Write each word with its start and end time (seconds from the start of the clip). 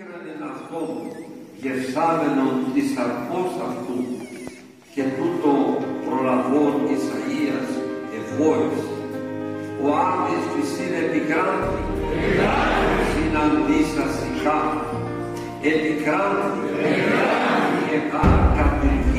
Ήχρανε 0.00 0.34
αυτό 0.52 0.80
γεσάμενον 1.62 2.54
της 2.74 2.88
αρκός 3.04 3.52
αυτού 3.68 3.98
και 4.94 5.02
τούτο 5.16 5.52
προλαβών 6.04 6.74
Ισαΐας 6.94 7.70
ευόης. 8.18 8.82
Ο 9.84 9.86
Άδης 10.06 10.44
της 10.52 10.70
είναι 10.80 11.00
επικράντη, 11.06 11.82
συναντήσα 13.10 14.06
σιχά, 14.16 14.60
επικράντη, 15.72 16.62
και 17.88 17.98
κάρκα 18.12 18.64
του 18.80 19.09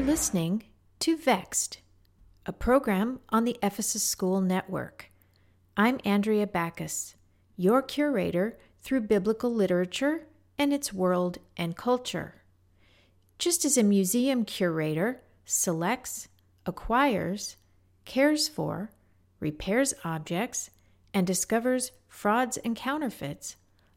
You're 0.00 0.08
listening 0.08 0.62
to 1.00 1.18
Vexed, 1.18 1.80
a 2.46 2.54
program 2.54 3.20
on 3.28 3.44
the 3.44 3.58
Ephesus 3.62 4.02
School 4.02 4.40
Network. 4.40 5.10
I'm 5.76 6.00
Andrea 6.06 6.46
Backus, 6.46 7.16
your 7.54 7.82
curator 7.82 8.58
through 8.80 9.02
biblical 9.02 9.54
literature 9.54 10.26
and 10.56 10.72
its 10.72 10.90
world 10.90 11.36
and 11.54 11.76
culture. 11.76 12.36
Just 13.38 13.66
as 13.66 13.76
a 13.76 13.82
museum 13.82 14.46
curator 14.46 15.20
selects, 15.44 16.28
acquires, 16.64 17.56
cares 18.06 18.48
for, 18.48 18.90
repairs 19.38 19.92
objects, 20.02 20.70
and 21.12 21.26
discovers 21.26 21.92
frauds 22.08 22.56
and 22.56 22.74
counterfeits, 22.74 23.56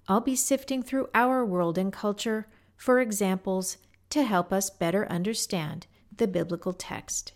I'll 0.10 0.20
be 0.20 0.36
sifting 0.36 0.84
through 0.84 1.08
our 1.16 1.46
world 1.46 1.78
and 1.78 1.94
culture 1.94 2.48
for 2.76 3.00
examples 3.00 3.78
to 4.10 4.24
help 4.24 4.52
us 4.52 4.70
better 4.70 5.10
understand 5.10 5.88
the 6.18 6.28
biblical 6.28 6.74
text. 6.74 7.34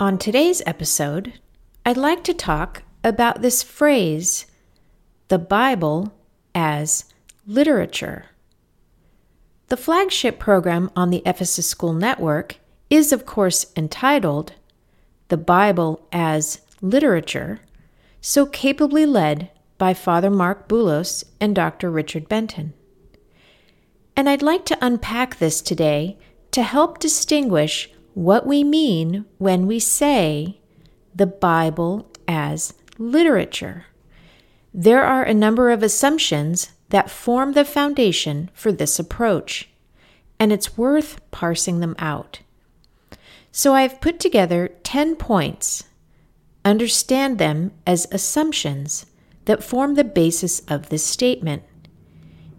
On 0.00 0.16
today's 0.16 0.62
episode, 0.64 1.34
I'd 1.84 1.98
like 1.98 2.24
to 2.24 2.32
talk 2.32 2.82
about 3.04 3.42
this 3.42 3.62
phrase, 3.62 4.46
the 5.28 5.38
Bible 5.38 6.14
as 6.54 7.04
literature. 7.46 8.26
The 9.68 9.76
flagship 9.76 10.38
program 10.38 10.90
on 10.96 11.10
the 11.10 11.22
Ephesus 11.26 11.68
School 11.68 11.92
Network 11.92 12.56
is, 12.88 13.12
of 13.12 13.26
course, 13.26 13.66
entitled 13.76 14.54
The 15.28 15.36
Bible 15.36 16.06
as 16.10 16.62
Literature, 16.82 17.60
so 18.20 18.46
capably 18.46 19.06
led 19.06 19.50
by 19.78 19.94
Father 19.94 20.30
Marc 20.30 20.68
Boulos 20.68 21.24
and 21.40 21.54
Dr. 21.54 21.90
Richard 21.90 22.28
Benton. 22.28 22.74
And 24.16 24.28
I'd 24.28 24.42
like 24.42 24.64
to 24.66 24.78
unpack 24.80 25.38
this 25.38 25.60
today 25.60 26.18
to 26.50 26.62
help 26.62 26.98
distinguish 26.98 27.90
what 28.14 28.46
we 28.46 28.64
mean 28.64 29.24
when 29.38 29.66
we 29.66 29.78
say 29.78 30.60
the 31.14 31.26
Bible 31.26 32.10
as 32.26 32.74
literature. 32.98 33.86
There 34.72 35.02
are 35.02 35.22
a 35.22 35.34
number 35.34 35.70
of 35.70 35.82
assumptions 35.82 36.72
that 36.90 37.10
form 37.10 37.52
the 37.52 37.64
foundation 37.64 38.50
for 38.52 38.72
this 38.72 38.98
approach, 38.98 39.68
and 40.38 40.52
it's 40.52 40.76
worth 40.76 41.20
parsing 41.30 41.80
them 41.80 41.94
out. 41.98 42.40
So 43.52 43.74
I've 43.74 44.00
put 44.00 44.20
together 44.20 44.68
10 44.82 45.16
points. 45.16 45.84
Understand 46.64 47.38
them 47.38 47.72
as 47.86 48.06
assumptions 48.12 49.06
that 49.46 49.64
form 49.64 49.94
the 49.94 50.04
basis 50.04 50.60
of 50.68 50.88
this 50.88 51.04
statement. 51.04 51.62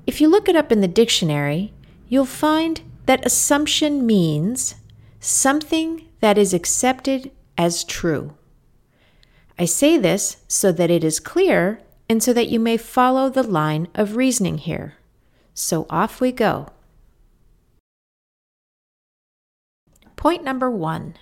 If 0.08 0.20
you 0.20 0.28
look 0.28 0.50
it 0.50 0.56
up 0.56 0.72
in 0.72 0.82
the 0.82 0.88
dictionary, 0.88 1.74
you'll 2.08 2.26
find 2.26 2.82
that 3.06 3.26
assumption 3.26 4.06
means 4.06 4.76
something 5.20 6.08
that 6.20 6.38
is 6.38 6.54
accepted 6.54 7.32
as 7.58 7.84
true. 7.84 8.34
I 9.60 9.66
say 9.66 9.98
this 9.98 10.38
so 10.48 10.72
that 10.72 10.90
it 10.90 11.04
is 11.04 11.20
clear 11.20 11.82
and 12.10 12.24
so 12.24 12.34
that 12.34 12.50
you 12.50 12.60
may 12.60 12.78
follow 12.78 13.30
the 13.30 13.44
line 13.44 13.88
of 13.94 14.16
reasoning 14.16 14.58
here. 14.58 14.96
So 15.54 15.86
off 15.90 16.20
we 16.20 16.32
go. 16.32 16.70
Point 20.16 20.44
number 20.44 20.70
one. 20.70 21.16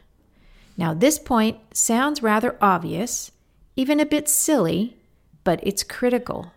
Now, 0.79 0.93
this 0.93 1.19
point 1.19 1.57
sounds 1.73 2.23
rather 2.23 2.55
obvious, 2.61 3.31
even 3.75 3.99
a 3.99 4.05
bit 4.05 4.29
silly, 4.29 4.95
but 5.43 5.59
it's 5.61 5.83
critical. 5.83 6.53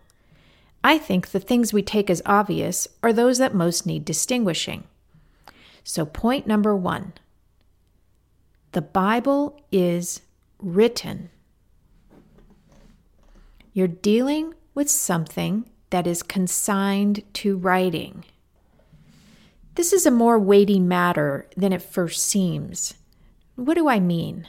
I 0.84 0.96
think 0.96 1.30
the 1.30 1.40
things 1.40 1.72
we 1.72 1.82
take 1.82 2.08
as 2.08 2.22
obvious 2.24 2.86
are 3.02 3.12
those 3.12 3.38
that 3.38 3.52
most 3.52 3.84
need 3.84 4.04
distinguishing. 4.04 4.84
So, 5.82 6.06
point 6.06 6.46
number 6.46 6.76
one 6.76 7.14
the 8.70 8.80
Bible 8.80 9.60
is 9.72 10.20
written. 10.60 11.28
You're 13.72 13.88
dealing 13.88 14.54
with 14.72 14.88
something 14.88 15.68
that 15.90 16.06
is 16.06 16.22
consigned 16.22 17.24
to 17.34 17.56
writing. 17.56 18.24
This 19.74 19.92
is 19.92 20.06
a 20.06 20.12
more 20.12 20.38
weighty 20.38 20.78
matter 20.78 21.48
than 21.56 21.72
it 21.72 21.82
first 21.82 22.22
seems. 22.22 22.94
What 23.56 23.74
do 23.74 23.88
I 23.88 24.00
mean? 24.00 24.48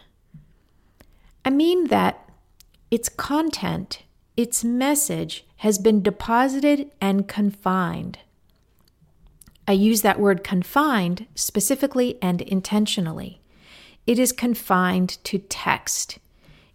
I 1.45 1.49
mean 1.49 1.87
that 1.87 2.29
its 2.89 3.09
content, 3.09 4.03
its 4.37 4.63
message, 4.63 5.45
has 5.57 5.77
been 5.77 6.01
deposited 6.01 6.91
and 7.01 7.27
confined. 7.27 8.19
I 9.67 9.71
use 9.73 10.01
that 10.01 10.19
word 10.19 10.43
confined 10.43 11.25
specifically 11.35 12.17
and 12.21 12.41
intentionally. 12.41 13.41
It 14.05 14.19
is 14.19 14.31
confined 14.31 15.17
to 15.23 15.37
text. 15.37 16.19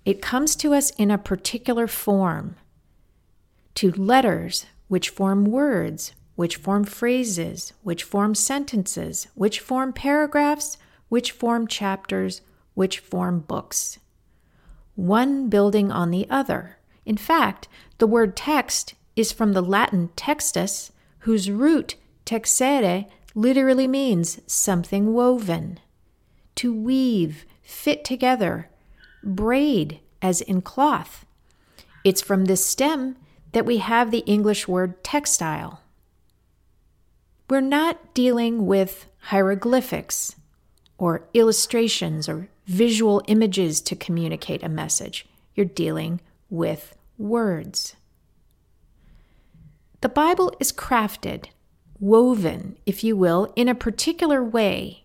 It 0.04 0.22
comes 0.22 0.56
to 0.56 0.72
us 0.72 0.90
in 0.90 1.10
a 1.10 1.18
particular 1.18 1.86
form, 1.86 2.56
to 3.74 3.92
letters, 3.92 4.66
which 4.88 5.10
form 5.10 5.44
words, 5.44 6.12
which 6.34 6.56
form 6.56 6.84
phrases, 6.84 7.74
which 7.82 8.02
form 8.02 8.34
sentences, 8.34 9.28
which 9.34 9.60
form 9.60 9.92
paragraphs, 9.92 10.78
which 11.08 11.32
form 11.32 11.66
chapters, 11.66 12.40
which 12.74 12.98
form 12.98 13.40
books. 13.40 13.98
One 14.94 15.48
building 15.48 15.90
on 15.92 16.10
the 16.10 16.26
other. 16.28 16.78
In 17.06 17.16
fact, 17.16 17.68
the 17.98 18.06
word 18.06 18.36
text 18.36 18.94
is 19.16 19.32
from 19.32 19.52
the 19.52 19.62
Latin 19.62 20.10
textus, 20.16 20.90
whose 21.20 21.50
root 21.50 21.96
texere 22.26 23.06
literally 23.34 23.88
means 23.88 24.40
something 24.46 25.12
woven 25.12 25.80
to 26.56 26.74
weave, 26.74 27.46
fit 27.62 28.04
together, 28.04 28.68
braid, 29.22 30.00
as 30.20 30.40
in 30.40 30.60
cloth. 30.60 31.24
It's 32.04 32.20
from 32.20 32.46
this 32.46 32.64
stem 32.64 33.16
that 33.52 33.64
we 33.64 33.78
have 33.78 34.10
the 34.10 34.24
English 34.26 34.66
word 34.66 35.02
textile. 35.04 35.82
We're 37.48 37.60
not 37.60 38.12
dealing 38.14 38.66
with 38.66 39.06
hieroglyphics 39.20 40.34
or 40.98 41.28
illustrations 41.32 42.28
or 42.28 42.48
visual 42.66 43.22
images 43.28 43.80
to 43.80 43.96
communicate 43.96 44.62
a 44.62 44.68
message. 44.68 45.26
You're 45.54 45.66
dealing 45.66 46.20
with 46.50 46.96
words. 47.16 47.96
The 50.00 50.08
Bible 50.08 50.54
is 50.60 50.72
crafted, 50.72 51.46
woven, 51.98 52.76
if 52.84 53.02
you 53.02 53.16
will, 53.16 53.52
in 53.56 53.68
a 53.68 53.74
particular 53.74 54.44
way 54.44 55.04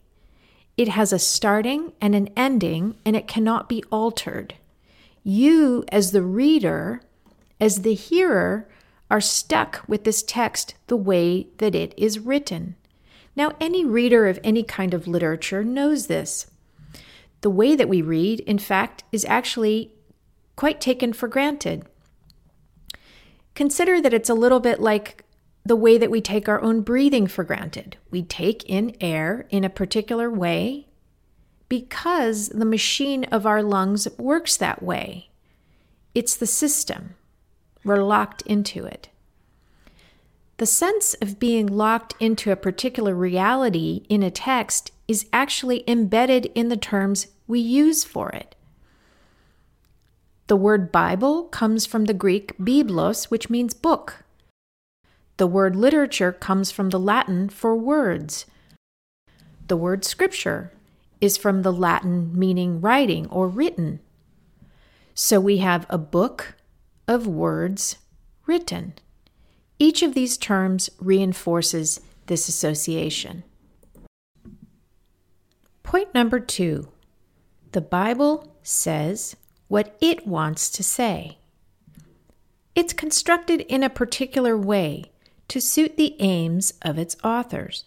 it 0.76 0.88
has 0.90 1.14
a 1.14 1.20
starting 1.20 1.94
and 2.02 2.16
an 2.16 2.30
ending, 2.36 2.96
and 3.06 3.16
it 3.16 3.28
cannot 3.28 3.70
be 3.70 3.84
altered. 3.92 4.56
You, 5.24 5.84
as 5.90 6.12
the 6.12 6.24
reader, 6.24 7.02
as 7.60 7.82
the 7.82 7.94
hearer, 7.94 8.68
are 9.10 9.22
stuck 9.22 9.84
with 9.88 10.04
this 10.04 10.24
text 10.24 10.74
the 10.88 10.98
way 10.98 11.48
that 11.58 11.76
it 11.76 11.94
is 11.96 12.20
written. 12.20 12.76
Now, 13.36 13.54
any 13.60 13.84
reader 13.84 14.28
of 14.28 14.40
any 14.44 14.64
kind 14.64 14.94
of 14.94 15.08
literature 15.08 15.64
knows 15.64 16.08
this. 16.08 16.48
The 17.42 17.50
way 17.50 17.76
that 17.76 17.90
we 17.90 18.02
read, 18.02 18.40
in 18.42 18.60
fact, 18.60 19.04
is 19.12 19.26
actually 19.26 19.92
quite 20.56 20.80
taken 20.80 21.14
for 21.14 21.28
granted. 21.28 21.86
Consider 23.56 24.02
that 24.02 24.14
it's 24.14 24.30
a 24.30 24.36
little 24.36 24.60
bit 24.60 24.80
like 24.80 25.24
the 25.66 25.76
way 25.76 25.98
that 25.98 26.12
we 26.12 26.22
take 26.22 26.48
our 26.48 26.62
own 26.62 26.82
breathing 26.82 27.28
for 27.28 27.44
granted. 27.44 27.98
We 28.12 28.22
take 28.24 28.64
in 28.66 28.96
air 29.00 29.48
in 29.50 29.64
a 29.64 29.70
particular 29.70 30.30
way 30.30 30.88
because 31.70 32.50
the 32.50 32.66
machine 32.66 33.24
of 33.26 33.46
our 33.46 33.64
lungs 33.64 34.08
works 34.18 34.58
that 34.58 34.84
way. 34.84 35.30
It's 36.14 36.36
the 36.36 36.48
system. 36.48 37.16
We're 37.84 38.04
locked 38.04 38.42
into 38.44 38.86
it. 38.86 39.10
The 40.58 40.66
sense 40.66 41.16
of 41.16 41.40
being 41.40 41.66
locked 41.66 42.14
into 42.20 42.52
a 42.52 42.56
particular 42.56 43.16
reality 43.16 44.06
in 44.08 44.22
a 44.22 44.30
text 44.30 44.92
is 45.08 45.28
actually 45.34 45.84
embedded 45.90 46.46
in 46.54 46.70
the 46.70 46.78
terms 46.78 47.28
we 47.48 47.60
use 47.60 48.04
for 48.04 48.30
it. 48.30 48.56
The 50.48 50.56
word 50.56 50.92
Bible 50.92 51.46
comes 51.46 51.86
from 51.86 52.06
the 52.06 52.14
Greek 52.14 52.58
biblos, 52.58 53.26
which 53.26 53.50
means 53.50 53.74
book. 53.74 54.24
The 55.38 55.48
word 55.48 55.76
literature 55.76 56.32
comes 56.32 56.70
from 56.70 56.92
the 56.92 57.00
Latin 57.00 57.50
for 57.50 57.76
words. 57.76 58.46
The 59.68 59.78
word 59.78 60.06
scripture 60.06 60.72
is 61.20 61.38
from 61.38 61.64
the 61.64 61.74
Latin 61.74 62.38
meaning 62.38 62.80
writing 62.82 63.28
or 63.30 63.48
written. 63.48 64.00
So 65.16 65.40
we 65.40 65.58
have 65.58 65.88
a 65.90 65.98
book 65.98 66.56
of 67.08 67.26
words 67.26 67.98
written. 68.46 68.94
Each 69.84 70.02
of 70.02 70.14
these 70.14 70.38
terms 70.38 70.90
reinforces 70.98 72.00
this 72.28 72.48
association. 72.48 73.44
Point 75.84 76.14
number 76.14 76.40
two 76.40 76.88
the 77.74 77.82
Bible 77.82 78.56
says 78.62 79.36
what 79.68 79.98
it 80.00 80.26
wants 80.26 80.70
to 80.70 80.84
say. 80.84 81.38
It's 82.76 82.94
constructed 82.94 83.60
in 83.60 83.84
a 83.84 83.90
particular 83.90 84.58
way 84.58 85.12
to 85.50 85.60
suit 85.60 85.98
the 85.98 86.16
aims 86.22 86.72
of 86.82 86.98
its 86.98 87.18
authors. 87.22 87.84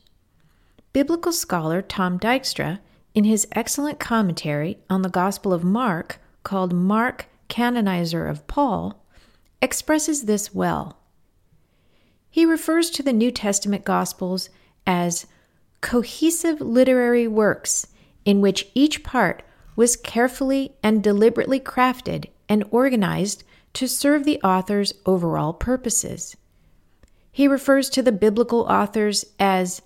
Biblical 0.93 1.33
scholar 1.33 1.81
Tom 1.81 2.19
Dykstra, 2.19 2.81
in 3.15 3.25
his 3.25 3.49
excellent 3.53 3.99
commentary 3.99 4.77
on 4.91 5.01
the 5.01 5.09
Gospel 5.09 5.55
of 5.55 5.65
Mark 5.65 6.21
called 6.43 6.75
Mark, 6.75 7.25
Canonizer 7.49 8.29
of 8.29 8.47
Paul, 8.47 9.03
expresses 9.63 10.25
this 10.25 10.55
well. 10.55 10.99
He 12.37 12.45
refers 12.45 12.91
to 12.91 13.03
the 13.03 13.15
New 13.15 13.31
Testament 13.31 13.83
Gospels 13.83 14.51
as 14.87 15.25
cohesive 15.81 16.61
literary 16.61 17.27
works 17.27 17.87
in 18.27 18.43
which 18.43 18.69
each 18.75 19.03
part 19.03 19.43
was 19.75 19.97
carefully 19.97 20.75
and 20.83 21.03
deliberately 21.03 21.59
crafted 21.59 22.27
and 22.47 22.63
organized 22.71 23.43
to 23.73 23.89
serve 23.89 24.25
the 24.25 24.39
author's 24.43 24.93
overall 25.07 25.55
purposes. 25.55 26.37
He 27.33 27.49
refers 27.49 27.89
to 27.89 28.03
the 28.03 28.13
biblical 28.13 28.65
authors 28.65 29.25
as 29.41 29.81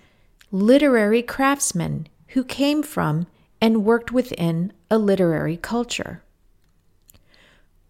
literary 0.50 1.22
craftsmen 1.22 2.08
who 2.30 2.42
came 2.42 2.82
from 2.82 3.28
and 3.60 3.84
worked 3.84 4.10
within 4.10 4.72
a 4.90 4.98
literary 4.98 5.56
culture. 5.56 6.24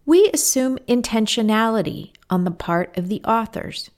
We 0.05 0.29
assume 0.31 0.77
intentionality 0.87 2.11
on 2.29 2.43
the 2.43 2.51
part 2.51 2.95
of 2.95 3.09
the 3.09 3.23
authors. 3.23 3.89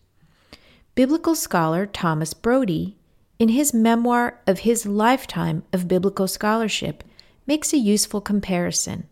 Biblical 0.95 1.33
scholar 1.33 1.87
Thomas 1.87 2.35
Brodie, 2.35 2.97
in 3.39 3.49
his 3.49 3.73
memoir 3.73 4.39
of 4.45 4.59
his 4.59 4.85
lifetime 4.85 5.63
of 5.73 5.87
biblical 5.87 6.27
scholarship, 6.27 7.03
makes 7.47 7.73
a 7.73 7.77
useful 7.77 8.21
comparison. 8.21 9.07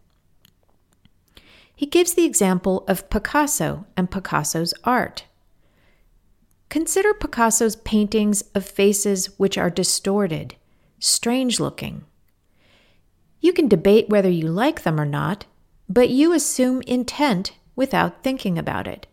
He 1.75 1.88
gives 1.88 2.13
the 2.13 2.24
example 2.24 2.83
of 2.88 3.10
Picasso 3.10 3.88
and 3.98 4.12
Picasso's 4.12 4.75
art. 4.83 5.25
Consider 6.69 7.16
Picasso's 7.16 7.75
paintings 7.78 8.44
of 8.54 8.63
faces 8.63 9.38
which 9.39 9.57
are 9.57 9.72
distorted, 9.72 10.56
strange 11.00 11.60
looking. 11.60 12.06
You 13.39 13.54
can 13.54 13.68
debate 13.68 14.07
whether 14.07 14.30
you 14.30 14.48
like 14.50 14.84
them 14.84 15.00
or 15.00 15.06
not, 15.06 15.45
but 15.89 16.12
you 16.12 16.31
assume 16.31 16.84
intent 16.84 17.54
without 17.75 18.24
thinking 18.24 18.60
about 18.60 18.88
it. 18.88 19.07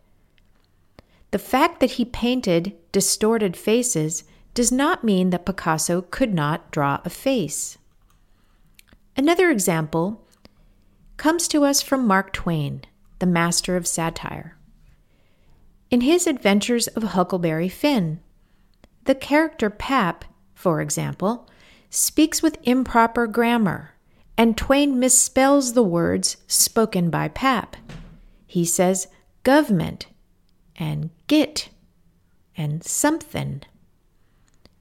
The 1.30 1.38
fact 1.38 1.80
that 1.80 1.92
he 1.92 2.04
painted 2.04 2.74
distorted 2.90 3.56
faces 3.56 4.24
does 4.54 4.72
not 4.72 5.04
mean 5.04 5.30
that 5.30 5.44
Picasso 5.44 6.02
could 6.02 6.32
not 6.32 6.70
draw 6.70 7.00
a 7.04 7.10
face. 7.10 7.76
Another 9.16 9.50
example 9.50 10.24
comes 11.16 11.48
to 11.48 11.64
us 11.64 11.82
from 11.82 12.06
Mark 12.06 12.32
Twain, 12.32 12.82
the 13.18 13.26
master 13.26 13.76
of 13.76 13.86
satire. 13.86 14.56
In 15.90 16.02
his 16.02 16.26
Adventures 16.26 16.86
of 16.88 17.02
Huckleberry 17.02 17.68
Finn, 17.68 18.20
the 19.04 19.14
character 19.14 19.70
Pap, 19.70 20.24
for 20.54 20.80
example, 20.80 21.48
speaks 21.90 22.42
with 22.42 22.58
improper 22.62 23.26
grammar, 23.26 23.94
and 24.36 24.56
Twain 24.56 24.94
misspells 24.96 25.74
the 25.74 25.82
words 25.82 26.36
spoken 26.46 27.10
by 27.10 27.28
Pap. 27.28 27.76
He 28.46 28.64
says 28.64 29.08
government 29.42 30.06
and 30.78 31.10
git 31.26 31.68
and 32.56 32.82
something. 32.82 33.62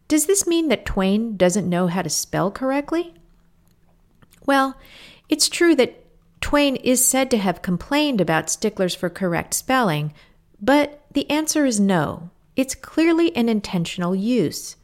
Does 0.07 0.25
this 0.25 0.47
mean 0.47 0.69
that 0.69 0.85
Twain 0.85 1.35
doesn't 1.35 1.69
know 1.69 1.88
how 1.88 2.01
to 2.01 2.09
spell 2.09 2.49
correctly? 2.51 3.13
Well, 4.45 4.77
it's 5.27 5.49
true 5.49 5.75
that 5.75 6.05
Twain 6.39 6.77
is 6.77 7.05
said 7.05 7.29
to 7.31 7.38
have 7.38 7.61
complained 7.61 8.21
about 8.21 8.49
sticklers 8.49 8.95
for 8.95 9.09
correct 9.09 9.53
spelling, 9.53 10.13
but 10.61 11.03
the 11.11 11.29
answer 11.29 11.65
is 11.65 11.79
no. 11.79 12.29
It's 12.55 12.73
clearly 12.75 13.35
an 13.35 13.49
intentional 13.49 14.15
use. 14.15 14.77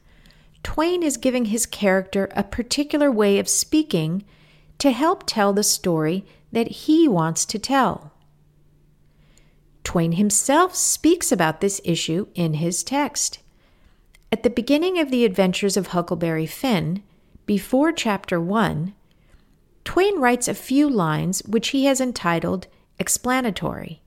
Twain 0.63 1.03
is 1.03 1.17
giving 1.17 1.45
his 1.45 1.65
character 1.65 2.29
a 2.35 2.43
particular 2.43 3.11
way 3.11 3.39
of 3.39 3.47
speaking 3.47 4.23
to 4.79 4.91
help 4.91 5.23
tell 5.25 5.53
the 5.53 5.63
story 5.63 6.25
that 6.51 6.67
he 6.67 7.07
wants 7.07 7.45
to 7.45 7.59
tell. 7.59 8.12
Twain 9.83 10.13
himself 10.13 10.75
speaks 10.75 11.31
about 11.31 11.61
this 11.61 11.81
issue 11.83 12.27
in 12.35 12.55
his 12.55 12.83
text. 12.83 13.39
At 14.31 14.43
the 14.43 14.49
beginning 14.49 14.99
of 14.99 15.11
the 15.11 15.25
adventures 15.25 15.77
of 15.77 15.87
Huckleberry 15.87 16.45
Finn, 16.45 17.03
before 17.45 17.91
chapter 17.91 18.39
1, 18.39 18.93
Twain 19.83 20.19
writes 20.19 20.47
a 20.47 20.53
few 20.53 20.89
lines 20.89 21.43
which 21.43 21.69
he 21.69 21.85
has 21.85 21.99
entitled 21.99 22.67
Explanatory. 22.97 24.01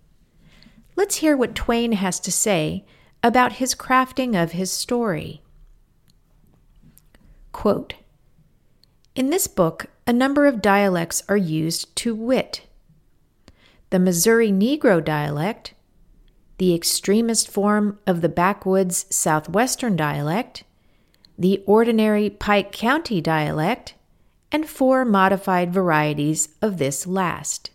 Let's 0.96 1.17
hear 1.17 1.37
what 1.37 1.55
Twain 1.55 1.93
has 1.93 2.19
to 2.20 2.32
say 2.32 2.84
about 3.23 3.55
his 3.55 3.75
crafting 3.75 4.40
of 4.40 4.52
his 4.52 4.70
story. 4.70 5.43
Quote, 7.52 7.94
in 9.14 9.31
this 9.31 9.46
book, 9.46 9.87
a 10.06 10.12
number 10.12 10.46
of 10.46 10.61
dialects 10.61 11.23
are 11.28 11.37
used 11.37 11.94
to 11.96 12.14
wit 12.14 12.62
the 13.90 13.98
Missouri 13.98 14.50
Negro 14.50 15.04
dialect, 15.04 15.74
the 16.58 16.74
extremist 16.74 17.48
form 17.48 17.98
of 18.06 18.20
the 18.20 18.28
backwoods 18.28 19.06
Southwestern 19.10 19.96
dialect, 19.96 20.64
the 21.38 21.62
ordinary 21.66 22.30
Pike 22.30 22.72
County 22.72 23.20
dialect, 23.20 23.94
and 24.50 24.68
four 24.68 25.04
modified 25.04 25.72
varieties 25.72 26.48
of 26.62 26.78
this 26.78 27.06
last. 27.06 27.70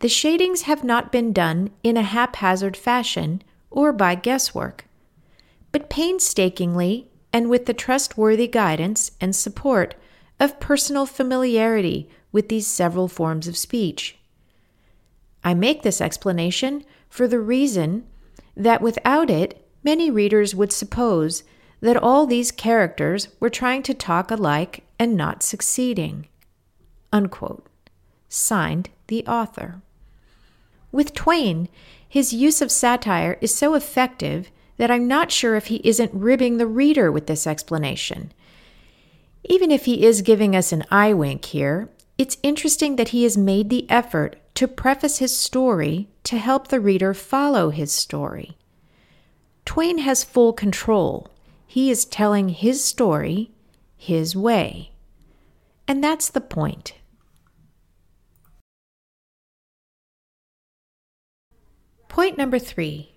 The 0.00 0.08
shadings 0.08 0.62
have 0.62 0.84
not 0.84 1.10
been 1.10 1.32
done 1.32 1.70
in 1.82 1.96
a 1.96 2.02
haphazard 2.02 2.76
fashion 2.76 3.42
or 3.70 3.92
by 3.92 4.14
guesswork, 4.14 4.84
but 5.72 5.88
painstakingly 5.88 7.08
and 7.32 7.48
with 7.48 7.66
the 7.66 7.74
trustworthy 7.74 8.46
guidance 8.46 9.12
and 9.20 9.34
support 9.34 9.94
of 10.38 10.60
personal 10.60 11.06
familiarity 11.06 12.08
with 12.30 12.48
these 12.48 12.66
several 12.66 13.08
forms 13.08 13.48
of 13.48 13.56
speech. 13.56 14.18
I 15.44 15.54
make 15.54 15.82
this 15.82 16.00
explanation 16.00 16.84
for 17.08 17.28
the 17.28 17.38
reason 17.38 18.06
that 18.56 18.80
without 18.80 19.28
it, 19.28 19.64
many 19.84 20.10
readers 20.10 20.54
would 20.54 20.72
suppose 20.72 21.44
that 21.80 21.96
all 21.96 22.26
these 22.26 22.50
characters 22.50 23.28
were 23.38 23.50
trying 23.50 23.82
to 23.82 23.92
talk 23.92 24.30
alike 24.30 24.84
and 24.98 25.16
not 25.16 25.42
succeeding. 25.42 26.26
Unquote. 27.12 27.66
Signed, 28.28 28.88
the 29.08 29.24
author. 29.26 29.82
With 30.90 31.12
Twain, 31.12 31.68
his 32.08 32.32
use 32.32 32.62
of 32.62 32.70
satire 32.70 33.36
is 33.40 33.54
so 33.54 33.74
effective 33.74 34.50
that 34.76 34.90
I'm 34.90 35.06
not 35.06 35.30
sure 35.30 35.56
if 35.56 35.66
he 35.66 35.80
isn't 35.84 36.14
ribbing 36.14 36.56
the 36.56 36.66
reader 36.66 37.12
with 37.12 37.26
this 37.26 37.46
explanation. 37.46 38.32
Even 39.44 39.70
if 39.70 39.84
he 39.84 40.04
is 40.06 40.22
giving 40.22 40.56
us 40.56 40.72
an 40.72 40.84
eye 40.90 41.12
wink 41.12 41.44
here, 41.44 41.90
it's 42.16 42.36
interesting 42.42 42.96
that 42.96 43.08
he 43.08 43.24
has 43.24 43.36
made 43.36 43.70
the 43.70 43.90
effort 43.90 44.36
to 44.54 44.68
preface 44.68 45.18
his 45.18 45.36
story 45.36 46.08
to 46.22 46.38
help 46.38 46.68
the 46.68 46.80
reader 46.80 47.12
follow 47.12 47.70
his 47.70 47.92
story. 47.92 48.56
Twain 49.64 49.98
has 49.98 50.22
full 50.22 50.52
control. 50.52 51.28
He 51.66 51.90
is 51.90 52.04
telling 52.04 52.50
his 52.50 52.84
story 52.84 53.50
his 53.96 54.36
way. 54.36 54.92
And 55.88 56.02
that's 56.02 56.28
the 56.28 56.40
point. 56.40 56.94
Point 62.08 62.38
number 62.38 62.60
three 62.60 63.10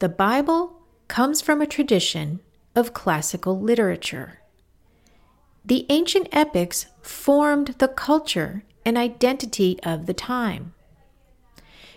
the 0.00 0.08
Bible 0.08 0.82
comes 1.08 1.40
from 1.40 1.62
a 1.62 1.66
tradition 1.66 2.40
of 2.76 2.92
classical 2.92 3.58
literature. 3.58 4.40
The 5.64 5.86
ancient 5.88 6.28
epics 6.32 6.86
formed 7.02 7.76
the 7.78 7.88
culture 7.88 8.64
and 8.84 8.96
identity 8.96 9.78
of 9.82 10.06
the 10.06 10.14
time. 10.14 10.74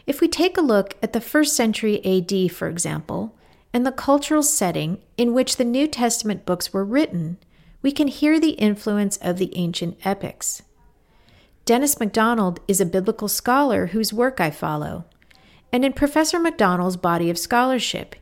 If 0.05 0.19
we 0.19 0.27
take 0.27 0.57
a 0.57 0.61
look 0.61 0.95
at 1.01 1.13
the 1.13 1.21
first 1.21 1.55
century 1.55 2.03
AD, 2.05 2.51
for 2.51 2.67
example, 2.67 3.35
and 3.73 3.85
the 3.85 3.91
cultural 3.91 4.43
setting 4.43 4.99
in 5.17 5.33
which 5.33 5.55
the 5.55 5.63
New 5.63 5.87
Testament 5.87 6.45
books 6.45 6.73
were 6.73 6.83
written, 6.83 7.37
we 7.81 7.91
can 7.91 8.07
hear 8.07 8.39
the 8.39 8.51
influence 8.51 9.17
of 9.17 9.37
the 9.37 9.55
ancient 9.55 9.97
epics. 10.05 10.63
Dennis 11.65 11.99
MacDonald 11.99 12.59
is 12.67 12.81
a 12.81 12.85
biblical 12.85 13.27
scholar 13.27 13.87
whose 13.87 14.11
work 14.11 14.41
I 14.41 14.51
follow. 14.51 15.05
And 15.71 15.85
in 15.85 15.93
Professor 15.93 16.39
MacDonald's 16.39 16.97
body 16.97 17.29
of 17.29 17.37
scholarship, 17.37 18.15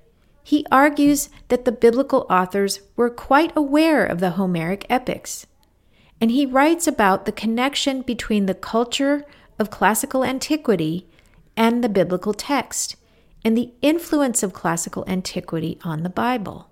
he 0.44 0.66
argues 0.72 1.30
that 1.50 1.66
the 1.66 1.72
biblical 1.72 2.26
authors 2.30 2.82
were 2.96 3.10
quite 3.10 3.52
aware 3.56 4.06
of 4.06 4.20
the 4.20 4.32
Homeric 4.32 4.86
epics. 4.90 5.46
And 6.22 6.32
he 6.32 6.46
writes 6.46 6.88
about 6.88 7.26
the 7.26 7.32
connection 7.32 8.02
between 8.02 8.46
the 8.46 8.54
culture 8.54 9.26
of 9.58 9.70
classical 9.70 10.24
antiquity 10.24 11.08
and 11.56 11.84
the 11.84 11.90
biblical 11.90 12.34
text, 12.34 12.96
and 13.44 13.58
the 13.58 13.72
influence 13.82 14.44
of 14.44 14.54
classical 14.54 15.04
antiquity 15.08 15.78
on 15.84 16.04
the 16.04 16.10
Bible. 16.10 16.70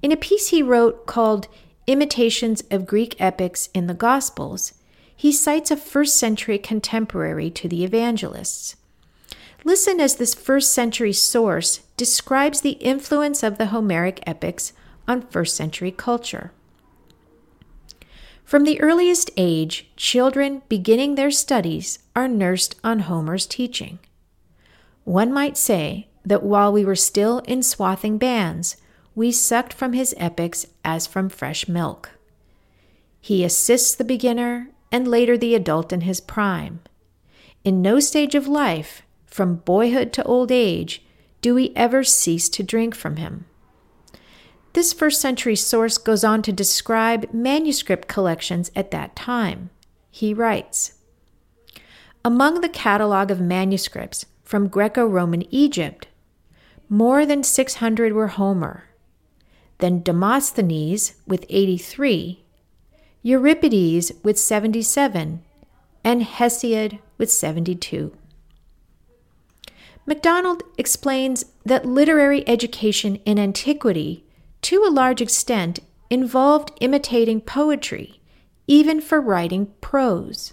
In 0.00 0.10
a 0.10 0.16
piece 0.16 0.48
he 0.48 0.62
wrote 0.62 1.06
called 1.06 1.48
Imitations 1.86 2.62
of 2.70 2.86
Greek 2.86 3.20
Epics 3.20 3.68
in 3.74 3.86
the 3.86 3.94
Gospels, 3.94 4.74
he 5.14 5.30
cites 5.30 5.70
a 5.70 5.76
first 5.76 6.16
century 6.16 6.58
contemporary 6.58 7.50
to 7.50 7.68
the 7.68 7.84
evangelists. 7.84 8.76
Listen 9.64 10.00
as 10.00 10.16
this 10.16 10.34
first 10.34 10.72
century 10.72 11.12
source 11.12 11.80
describes 11.96 12.60
the 12.60 12.78
influence 12.80 13.42
of 13.42 13.58
the 13.58 13.66
Homeric 13.66 14.20
epics 14.26 14.72
on 15.06 15.22
first 15.22 15.54
century 15.54 15.92
culture. 15.92 16.52
From 18.44 18.64
the 18.64 18.80
earliest 18.80 19.30
age, 19.36 19.88
children 19.96 20.62
beginning 20.68 21.14
their 21.14 21.30
studies 21.30 22.00
are 22.14 22.28
nursed 22.28 22.74
on 22.82 23.00
Homer's 23.00 23.46
teaching. 23.46 23.98
One 25.04 25.32
might 25.32 25.56
say 25.56 26.08
that 26.24 26.42
while 26.42 26.72
we 26.72 26.84
were 26.84 26.96
still 26.96 27.38
in 27.40 27.62
swathing 27.62 28.18
bands, 28.18 28.76
we 29.14 29.32
sucked 29.32 29.72
from 29.72 29.92
his 29.92 30.14
epics 30.18 30.66
as 30.84 31.06
from 31.06 31.28
fresh 31.28 31.68
milk. 31.68 32.10
He 33.20 33.44
assists 33.44 33.94
the 33.94 34.04
beginner 34.04 34.70
and 34.90 35.08
later 35.08 35.38
the 35.38 35.54
adult 35.54 35.92
in 35.92 36.02
his 36.02 36.20
prime. 36.20 36.80
In 37.64 37.80
no 37.80 38.00
stage 38.00 38.34
of 38.34 38.48
life, 38.48 39.02
from 39.32 39.56
boyhood 39.56 40.12
to 40.12 40.22
old 40.24 40.52
age, 40.52 41.02
do 41.40 41.54
we 41.54 41.72
ever 41.74 42.04
cease 42.04 42.50
to 42.50 42.62
drink 42.62 42.94
from 42.94 43.16
him. 43.16 43.46
This 44.74 44.92
first 44.92 45.22
century 45.22 45.56
source 45.56 45.96
goes 45.96 46.22
on 46.22 46.42
to 46.42 46.52
describe 46.52 47.32
manuscript 47.32 48.08
collections 48.08 48.70
at 48.76 48.90
that 48.90 49.16
time. 49.16 49.70
He 50.10 50.34
writes 50.34 50.98
Among 52.22 52.60
the 52.60 52.68
catalog 52.68 53.30
of 53.30 53.40
manuscripts 53.40 54.26
from 54.44 54.68
Greco 54.68 55.06
Roman 55.06 55.42
Egypt, 55.52 56.08
more 56.90 57.24
than 57.24 57.42
600 57.42 58.12
were 58.12 58.28
Homer, 58.28 58.84
then 59.78 60.02
Demosthenes 60.02 61.14
with 61.26 61.46
83, 61.48 62.44
Euripides 63.22 64.12
with 64.22 64.38
77, 64.38 65.42
and 66.04 66.22
Hesiod 66.22 66.98
with 67.16 67.30
72. 67.30 68.14
MacDonald 70.04 70.62
explains 70.76 71.44
that 71.64 71.86
literary 71.86 72.46
education 72.48 73.16
in 73.24 73.38
antiquity, 73.38 74.24
to 74.62 74.84
a 74.84 74.90
large 74.90 75.20
extent, 75.20 75.80
involved 76.10 76.72
imitating 76.80 77.40
poetry, 77.40 78.20
even 78.66 79.00
for 79.00 79.20
writing 79.20 79.72
prose. 79.80 80.52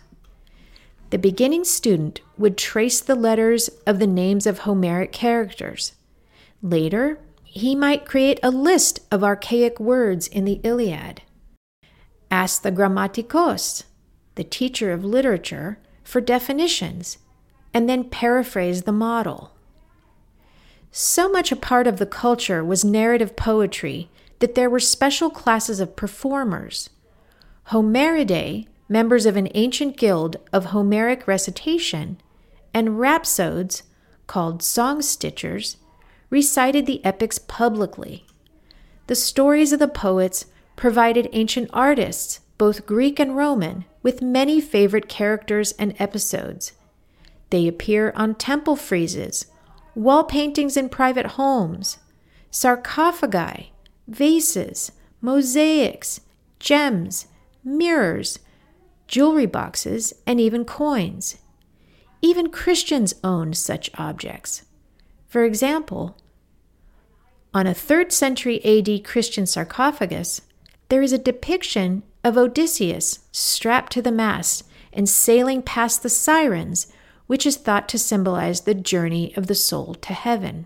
The 1.10 1.18
beginning 1.18 1.64
student 1.64 2.22
would 2.38 2.58
trace 2.58 3.02
the 3.02 3.16
letters 3.16 3.70
of 3.88 3.98
the 3.98 4.08
names 4.08 4.46
of 4.46 4.60
Homeric 4.60 5.12
characters. 5.12 5.94
Later, 6.62 7.20
he 7.44 7.74
might 7.74 8.06
create 8.06 8.40
a 8.44 8.52
list 8.52 9.00
of 9.12 9.24
archaic 9.24 9.80
words 9.80 10.28
in 10.28 10.46
the 10.46 10.62
Iliad. 10.64 11.24
Ask 12.30 12.62
the 12.62 12.72
grammaticos, 12.72 13.86
the 14.36 14.44
teacher 14.44 14.92
of 14.92 15.04
literature, 15.04 15.80
for 16.04 16.22
definitions, 16.22 17.18
and 17.74 17.88
then 17.88 18.04
paraphrase 18.04 18.84
the 18.84 18.92
model. 18.92 19.52
So 20.92 21.30
much 21.30 21.52
a 21.52 21.56
part 21.56 21.86
of 21.88 21.98
the 21.98 22.06
culture 22.06 22.64
was 22.64 22.84
narrative 22.84 23.36
poetry 23.36 24.10
that 24.40 24.56
there 24.56 24.70
were 24.70 24.80
special 24.80 25.30
classes 25.30 25.80
of 25.80 25.96
performers. 25.96 26.90
Homeridae, 27.68 28.68
members 28.88 29.26
of 29.26 29.38
an 29.38 29.50
ancient 29.54 29.98
guild 29.98 30.38
of 30.52 30.66
Homeric 30.66 31.28
recitation, 31.28 32.20
and 32.74 33.00
rhapsodes, 33.00 33.84
called 34.26 34.64
song 34.64 35.02
stitchers, 35.02 35.76
recited 36.30 36.86
the 36.86 37.04
epics 37.06 37.38
publicly. 37.38 38.26
The 39.08 39.16
stories 39.16 39.74
of 39.74 39.80
the 39.80 39.88
poets 39.88 40.46
provided 40.76 41.30
ancient 41.34 41.70
artists, 41.74 42.40
both 42.58 42.86
Greek 42.86 43.20
and 43.20 43.36
Roman, 43.36 43.86
with 44.02 44.22
many 44.22 44.62
favorite 44.62 45.10
characters 45.10 45.72
and 45.74 45.94
episodes. 46.00 46.74
They 47.50 47.68
appear 47.68 48.14
on 48.16 48.36
temple 48.36 48.76
friezes, 48.76 49.46
wall 49.96 50.24
paintings 50.24 50.78
in 50.78 50.90
private 50.90 51.26
homes, 51.28 51.98
sarcophagi, 52.52 53.72
vases, 54.08 54.92
mosaics, 55.22 56.22
gems, 56.60 57.28
mirrors, 57.64 58.40
jewelry 59.08 59.46
boxes, 59.46 60.14
and 60.26 60.40
even 60.40 60.66
coins. 60.66 61.38
Even 62.22 62.50
Christians 62.50 63.16
owned 63.24 63.58
such 63.58 63.90
objects. 63.96 64.64
For 65.28 65.44
example, 65.44 66.18
on 67.54 67.66
a 67.66 67.72
3rd 67.72 68.12
century 68.12 68.64
AD 68.64 69.04
Christian 69.04 69.46
sarcophagus, 69.46 70.42
there 70.90 71.02
is 71.02 71.14
a 71.14 71.18
depiction 71.18 72.04
of 72.24 72.38
Odysseus 72.38 73.20
strapped 73.32 73.92
to 73.94 74.02
the 74.02 74.12
mast 74.12 74.66
and 74.92 75.08
sailing 75.08 75.62
past 75.62 76.04
the 76.04 76.10
sirens, 76.10 76.92
which 77.30 77.46
is 77.46 77.58
thought 77.58 77.88
to 77.88 77.96
symbolize 77.96 78.62
the 78.62 78.74
journey 78.74 79.32
of 79.38 79.46
the 79.46 79.54
soul 79.54 79.94
to 79.94 80.14
heaven. 80.14 80.66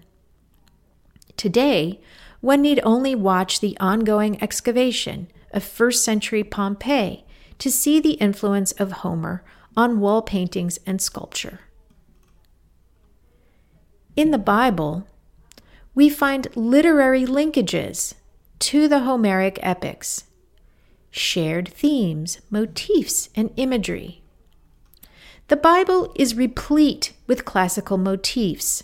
Today, 1.36 2.00
one 2.40 2.62
need 2.62 2.80
only 2.84 3.14
watch 3.14 3.60
the 3.60 3.76
ongoing 3.82 4.42
excavation 4.42 5.28
of 5.52 5.62
first 5.62 6.06
century 6.06 6.42
Pompeii 6.42 7.26
to 7.60 7.70
see 7.70 8.00
the 8.00 8.14
influence 8.14 8.72
of 8.72 8.94
Homer 9.04 9.44
on 9.76 10.00
wall 10.00 10.22
paintings 10.22 10.80
and 10.86 11.02
sculpture. 11.02 11.60
In 14.16 14.32
the 14.32 14.38
Bible, 14.38 15.06
we 15.94 16.08
find 16.10 16.48
literary 16.56 17.26
linkages 17.26 18.14
to 18.60 18.88
the 18.88 19.00
Homeric 19.00 19.60
epics, 19.62 20.24
shared 21.12 21.68
themes, 21.68 22.40
motifs, 22.50 23.28
and 23.36 23.52
imagery. 23.58 24.23
The 25.50 25.58
Bible 25.58 26.12
is 26.16 26.36
replete 26.36 27.14
with 27.28 27.46
classical 27.46 27.98
motifs 27.98 28.84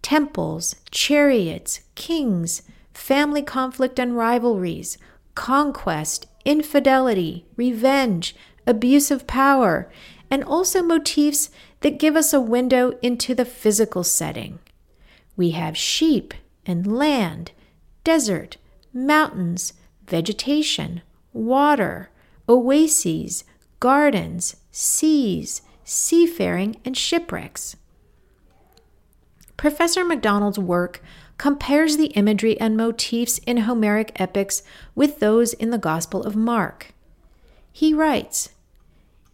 temples, 0.00 0.74
chariots, 0.90 1.80
kings, 1.94 2.62
family 2.92 3.42
conflict 3.42 3.98
and 3.98 4.16
rivalries, 4.16 4.98
conquest, 5.34 6.26
infidelity, 6.44 7.46
revenge, 7.56 8.34
abuse 8.66 9.10
of 9.10 9.26
power, 9.26 9.90
and 10.30 10.42
also 10.42 10.82
motifs 10.82 11.50
that 11.80 11.98
give 11.98 12.16
us 12.16 12.32
a 12.32 12.40
window 12.40 12.98
into 13.02 13.34
the 13.34 13.44
physical 13.44 14.02
setting. 14.02 14.58
We 15.36 15.50
have 15.50 15.76
sheep 15.76 16.34
and 16.66 16.86
land, 16.86 17.52
desert, 18.02 18.56
mountains, 18.92 19.74
vegetation, 20.06 21.02
water, 21.32 22.10
oases, 22.48 23.44
gardens, 23.78 24.56
seas, 24.70 25.62
seafaring, 25.84 26.76
and 26.84 26.96
shipwrecks. 26.96 27.76
Professor 29.56 30.04
MacDonald's 30.04 30.58
work 30.58 31.02
compares 31.38 31.96
the 31.96 32.06
imagery 32.08 32.58
and 32.60 32.76
motifs 32.76 33.38
in 33.38 33.58
Homeric 33.58 34.12
epics 34.16 34.62
with 34.94 35.20
those 35.20 35.52
in 35.52 35.70
the 35.70 35.78
Gospel 35.78 36.22
of 36.22 36.36
Mark. 36.36 36.92
He 37.72 37.94
writes 37.94 38.50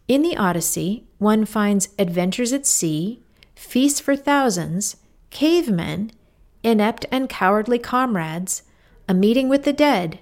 In 0.07 0.21
the 0.21 0.37
Odyssey, 0.37 1.05
one 1.17 1.45
finds 1.45 1.89
adventures 1.97 2.53
at 2.53 2.65
sea, 2.65 3.21
feasts 3.55 3.99
for 3.99 4.15
thousands, 4.15 4.97
cavemen, 5.29 6.11
inept 6.63 7.05
and 7.11 7.29
cowardly 7.29 7.79
comrades, 7.79 8.63
a 9.07 9.13
meeting 9.13 9.49
with 9.49 9.63
the 9.63 9.73
dead, 9.73 10.19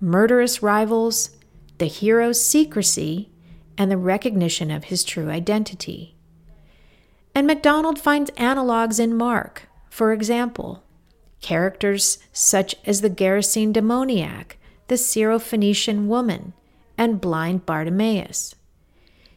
murderous 0.00 0.62
rivals, 0.62 1.30
the 1.78 1.86
hero's 1.86 2.40
secrecy, 2.44 3.30
and 3.78 3.90
the 3.90 3.96
recognition 3.96 4.70
of 4.70 4.84
his 4.84 5.04
true 5.04 5.30
identity. 5.30 6.16
And 7.34 7.46
MacDonald 7.46 7.98
finds 7.98 8.30
analogues 8.36 8.98
in 8.98 9.16
Mark, 9.16 9.68
for 9.88 10.12
example, 10.12 10.82
characters 11.40 12.18
such 12.32 12.74
as 12.84 13.00
the 13.00 13.08
Gerasene 13.08 13.72
demoniac, 13.72 14.58
the 14.88 14.96
Syrophoenician 14.96 16.06
woman, 16.06 16.52
and 16.98 17.20
blind 17.20 17.64
Bartimaeus. 17.64 18.56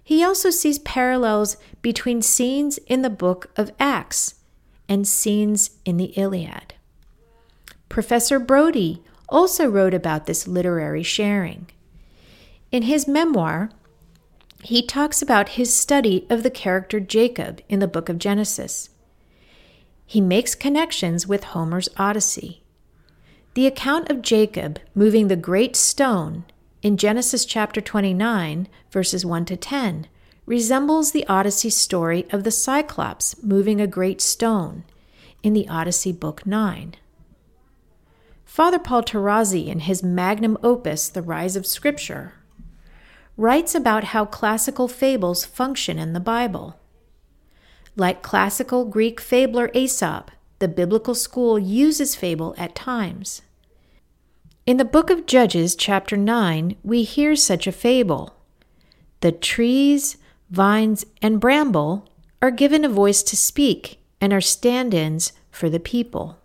He 0.03 0.23
also 0.23 0.49
sees 0.49 0.79
parallels 0.79 1.57
between 1.83 2.23
scenes 2.23 2.79
in 2.79 3.03
the 3.03 3.09
book 3.09 3.51
of 3.55 3.71
Acts 3.79 4.35
and 4.89 5.07
scenes 5.07 5.71
in 5.85 5.97
the 5.97 6.13
Iliad. 6.17 6.73
Professor 7.87 8.39
Brodie 8.39 9.03
also 9.29 9.67
wrote 9.67 9.93
about 9.93 10.25
this 10.25 10.47
literary 10.47 11.03
sharing. 11.03 11.67
In 12.71 12.83
his 12.83 13.07
memoir, 13.07 13.69
he 14.63 14.81
talks 14.85 15.21
about 15.21 15.49
his 15.49 15.73
study 15.73 16.25
of 16.29 16.43
the 16.43 16.49
character 16.51 16.99
Jacob 16.99 17.61
in 17.67 17.79
the 17.79 17.87
book 17.87 18.09
of 18.09 18.19
Genesis. 18.19 18.89
He 20.05 20.21
makes 20.21 20.55
connections 20.55 21.25
with 21.25 21.45
Homer's 21.45 21.89
Odyssey. 21.97 22.63
The 23.53 23.65
account 23.65 24.09
of 24.09 24.21
Jacob 24.21 24.79
moving 24.93 25.27
the 25.27 25.35
great 25.35 25.75
stone 25.75 26.45
in 26.81 26.97
Genesis 26.97 27.45
chapter 27.45 27.81
29, 27.81 28.67
verses 28.91 29.25
1 29.25 29.45
to 29.45 29.57
10, 29.57 30.07
resembles 30.45 31.11
the 31.11 31.27
Odyssey 31.27 31.69
story 31.69 32.25
of 32.31 32.43
the 32.43 32.51
Cyclops 32.51 33.41
moving 33.43 33.79
a 33.79 33.87
great 33.87 34.21
stone 34.21 34.83
in 35.43 35.53
the 35.53 35.67
Odyssey 35.69 36.11
Book 36.11 36.45
9. 36.45 36.95
Father 38.45 38.79
Paul 38.79 39.03
Tarazi, 39.03 39.67
in 39.67 39.79
his 39.79 40.03
magnum 40.03 40.57
opus, 40.61 41.07
The 41.07 41.21
Rise 41.21 41.55
of 41.55 41.65
Scripture, 41.65 42.33
writes 43.41 43.73
about 43.73 44.03
how 44.03 44.23
classical 44.23 44.87
fables 44.87 45.43
function 45.43 45.97
in 45.97 46.13
the 46.13 46.19
Bible. 46.19 46.79
Like 47.95 48.21
classical 48.21 48.85
Greek 48.85 49.19
fabler 49.19 49.71
Aesop, 49.73 50.29
the 50.59 50.67
biblical 50.67 51.15
school 51.15 51.57
uses 51.57 52.15
fable 52.15 52.53
at 52.55 52.75
times. 52.75 53.41
In 54.67 54.77
the 54.77 54.85
book 54.85 55.09
of 55.09 55.25
Judges, 55.25 55.75
chapter 55.75 56.15
9, 56.15 56.75
we 56.83 57.01
hear 57.01 57.35
such 57.35 57.65
a 57.65 57.71
fable. 57.71 58.35
The 59.21 59.31
trees, 59.31 60.17
vines, 60.51 61.03
and 61.19 61.39
bramble 61.39 62.07
are 62.43 62.51
given 62.51 62.85
a 62.85 62.89
voice 62.89 63.23
to 63.23 63.35
speak 63.35 63.97
and 64.21 64.31
are 64.31 64.39
stand 64.39 64.93
ins 64.93 65.33
for 65.49 65.67
the 65.67 65.79
people. 65.79 66.37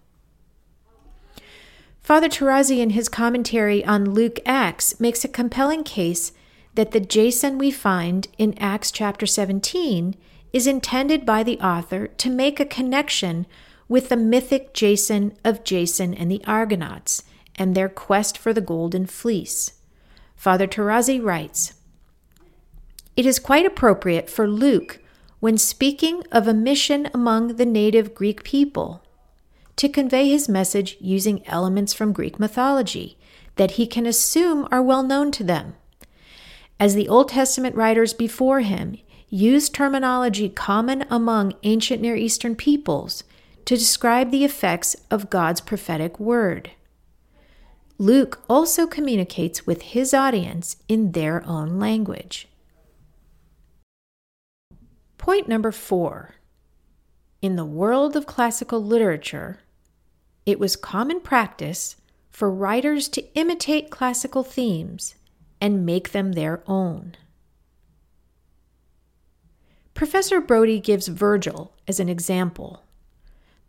Father 2.01 2.31
Tarazi, 2.31 2.79
in 2.79 2.91
his 2.91 3.11
commentary 3.11 3.85
on 3.85 4.15
Luke 4.15 4.41
Acts, 4.47 4.99
makes 4.99 5.27
a 5.27 5.29
compelling 5.29 5.85
case 5.85 6.33
that 6.77 6.93
the 6.93 7.01
Jason 7.01 7.59
we 7.59 7.71
find 7.71 8.29
in 8.39 8.57
Acts 8.59 8.91
chapter 8.91 9.27
17 9.27 10.15
is 10.53 10.67
intended 10.67 11.27
by 11.27 11.43
the 11.43 11.59
author 11.59 12.07
to 12.07 12.31
make 12.31 12.61
a 12.61 12.67
connection 12.67 13.47
with 13.89 14.11
the 14.11 14.17
mythic 14.17 14.75
Jason 14.75 15.35
of 15.43 15.65
Jason 15.65 16.15
and 16.15 16.31
the 16.31 16.45
Argonauts 16.47 17.23
and 17.57 17.75
their 17.75 17.89
quest 17.89 18.37
for 18.37 18.53
the 18.53 18.61
golden 18.61 19.07
fleece. 19.07 19.73
Father 20.35 20.67
Tarazi 20.67 21.23
writes 21.23 21.75
It 23.17 23.25
is 23.25 23.39
quite 23.39 23.65
appropriate 23.65 24.29
for 24.29 24.47
Luke, 24.47 25.01
when 25.41 25.57
speaking 25.57 26.23
of 26.31 26.47
a 26.47 26.55
mission 26.55 27.09
among 27.15 27.57
the 27.57 27.67
native 27.67 28.15
Greek 28.15 28.45
people, 28.45 29.03
to 29.77 29.89
convey 29.89 30.29
his 30.29 30.49
message 30.49 30.97
using 31.01 31.47
elements 31.47 31.95
from 31.95 32.13
Greek 32.13 32.39
mythology 32.39 33.19
that 33.57 33.73
he 33.73 33.87
can 33.87 34.05
assume 34.05 34.69
are 34.71 34.83
well 34.83 35.03
known 35.03 35.31
to 35.33 35.45
them. 35.45 35.75
As 36.79 36.95
the 36.95 37.09
Old 37.09 37.31
Testament 37.31 37.75
writers 37.75 38.13
before 38.13 38.61
him 38.61 38.99
used 39.29 39.75
terminology 39.75 40.49
common 40.49 41.05
among 41.11 41.55
ancient 41.63 42.03
Near 42.03 42.17
Eastern 42.17 42.55
peoples 42.55 43.25
to 43.65 43.77
describe 43.77 44.31
the 44.31 44.45
effects 44.45 44.95
of 45.11 45.31
God's 45.31 45.61
prophetic 45.61 46.21
word. 46.21 46.71
Luke 47.99 48.43
also 48.49 48.87
communicates 48.87 49.67
with 49.67 49.83
his 49.83 50.13
audience 50.13 50.77
in 50.87 51.13
their 51.13 51.45
own 51.47 51.79
language. 51.79 52.47
Point 55.17 55.49
number 55.49 55.73
four. 55.73 56.35
In 57.41 57.57
the 57.57 57.65
world 57.65 58.17
of 58.17 58.27
classical 58.27 58.85
literature, 58.85 59.61
it 60.45 60.61
was 60.61 60.77
common 60.77 61.21
practice 61.21 61.97
for 62.31 62.51
writers 62.51 63.09
to 63.09 63.35
imitate 63.35 63.91
classical 63.91 64.43
themes 64.43 65.15
and 65.61 65.87
make 65.87 66.13
them 66.13 66.33
their 66.33 66.63
own. 66.67 67.17
Professor 69.95 70.41
Brodie 70.41 70.81
gives 70.81 71.09
Virgil 71.09 71.73
as 71.89 71.99
an 71.99 72.09
example. 72.09 72.85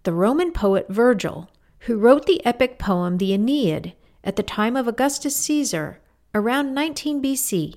The 0.04 0.14
Roman 0.14 0.52
poet 0.52 0.88
Virgil, 0.90 1.50
who 1.82 1.98
wrote 1.98 2.26
the 2.26 2.46
epic 2.46 2.78
poem 2.78 3.18
the 3.18 3.34
Aeneid 3.34 3.94
at 4.24 4.36
the 4.36 4.44
time 4.44 4.76
of 4.76 4.88
Augustus 4.88 5.36
Caesar 5.38 6.00
around 6.36 6.74
19 6.74 7.24
BC, 7.24 7.76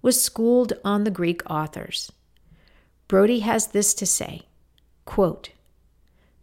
was 0.00 0.22
schooled 0.22 0.72
on 0.84 1.04
the 1.04 1.10
Greek 1.10 1.42
authors. 1.50 2.12
Brodie 3.08 3.40
has 3.40 3.68
this 3.68 3.94
to 3.94 4.06
say 4.06 4.42
quote, 5.04 5.50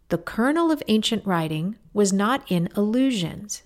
The 0.08 0.18
kernel 0.18 0.70
of 0.70 0.82
ancient 0.88 1.24
writing 1.24 1.76
was 1.92 2.12
not 2.12 2.44
in 2.50 2.68
allusions. 2.74 3.62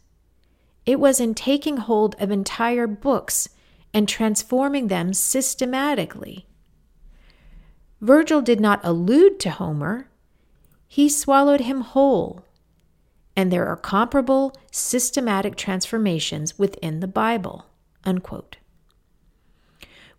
It 0.86 0.98
was 0.98 1.20
in 1.20 1.34
taking 1.34 1.76
hold 1.78 2.16
of 2.18 2.30
entire 2.30 2.86
books 2.86 3.48
and 3.92 4.08
transforming 4.08 4.88
them 4.88 5.12
systematically 5.12 6.46
Virgil 8.00 8.40
did 8.40 8.60
not 8.60 8.80
allude 8.82 9.38
to 9.40 9.50
Homer, 9.50 10.08
he 10.88 11.08
swallowed 11.08 11.60
him 11.60 11.82
whole. 11.82 12.44
And 13.36 13.52
there 13.52 13.66
are 13.66 13.76
comparable 13.76 14.54
systematic 14.72 15.54
transformations 15.54 16.58
within 16.58 17.00
the 17.00 17.06
Bible. 17.06 17.66
Unquote. 18.04 18.56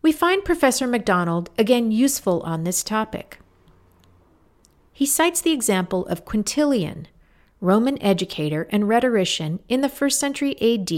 We 0.02 0.12
find 0.12 0.46
Professor 0.46 0.88
MacDonald 0.88 1.50
again 1.58 1.92
useful 1.92 2.42
on 2.42 2.64
this 2.64 2.84
topic. 2.84 3.40
He 4.94 5.06
cites 5.06 5.42
the 5.42 5.52
example 5.52 6.06
of 6.08 6.26
Quintilian, 6.26 7.08
Roman 7.62 8.02
educator 8.02 8.68
and 8.72 8.90
rhetorician 8.90 9.60
in 9.70 9.82
the 9.82 9.90
first 9.90 10.20
century 10.20 10.60
AD, 10.60 10.92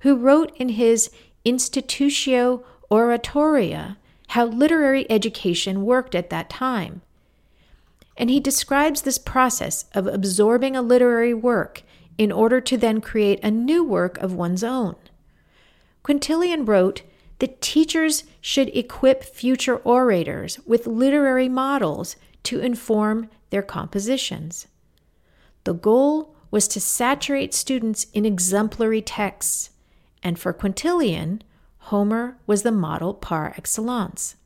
who 0.00 0.16
wrote 0.16 0.56
in 0.56 0.70
his 0.70 1.10
Institutio 1.44 2.64
Oratoria 2.90 3.98
how 4.28 4.46
literary 4.46 5.08
education 5.10 5.84
worked 5.84 6.14
at 6.14 6.30
that 6.30 6.48
time. 6.48 7.02
And 8.16 8.30
he 8.30 8.40
describes 8.40 9.02
this 9.02 9.18
process 9.18 9.84
of 9.94 10.06
absorbing 10.06 10.74
a 10.74 10.82
literary 10.82 11.34
work 11.34 11.82
in 12.16 12.32
order 12.32 12.60
to 12.60 12.76
then 12.76 13.00
create 13.00 13.40
a 13.42 13.50
new 13.50 13.84
work 13.84 14.18
of 14.18 14.32
one's 14.32 14.64
own. 14.64 14.96
Quintilian 16.02 16.64
wrote 16.64 17.02
that 17.40 17.60
teachers 17.60 18.24
should 18.40 18.74
equip 18.76 19.24
future 19.24 19.76
orators 19.76 20.58
with 20.66 20.86
literary 20.86 21.48
models 21.48 22.16
to 22.42 22.60
inform 22.60 23.28
their 23.50 23.62
compositions. 23.62 24.66
The 25.64 25.74
goal 25.74 26.34
was 26.50 26.66
to 26.68 26.80
saturate 26.80 27.54
students 27.54 28.06
in 28.12 28.24
exemplary 28.24 29.02
texts, 29.02 29.70
and 30.22 30.38
for 30.38 30.52
Quintilian, 30.52 31.42
Homer 31.84 32.36
was 32.46 32.62
the 32.62 32.72
model 32.72 33.14
par 33.14 33.54
excellence. 33.56 34.36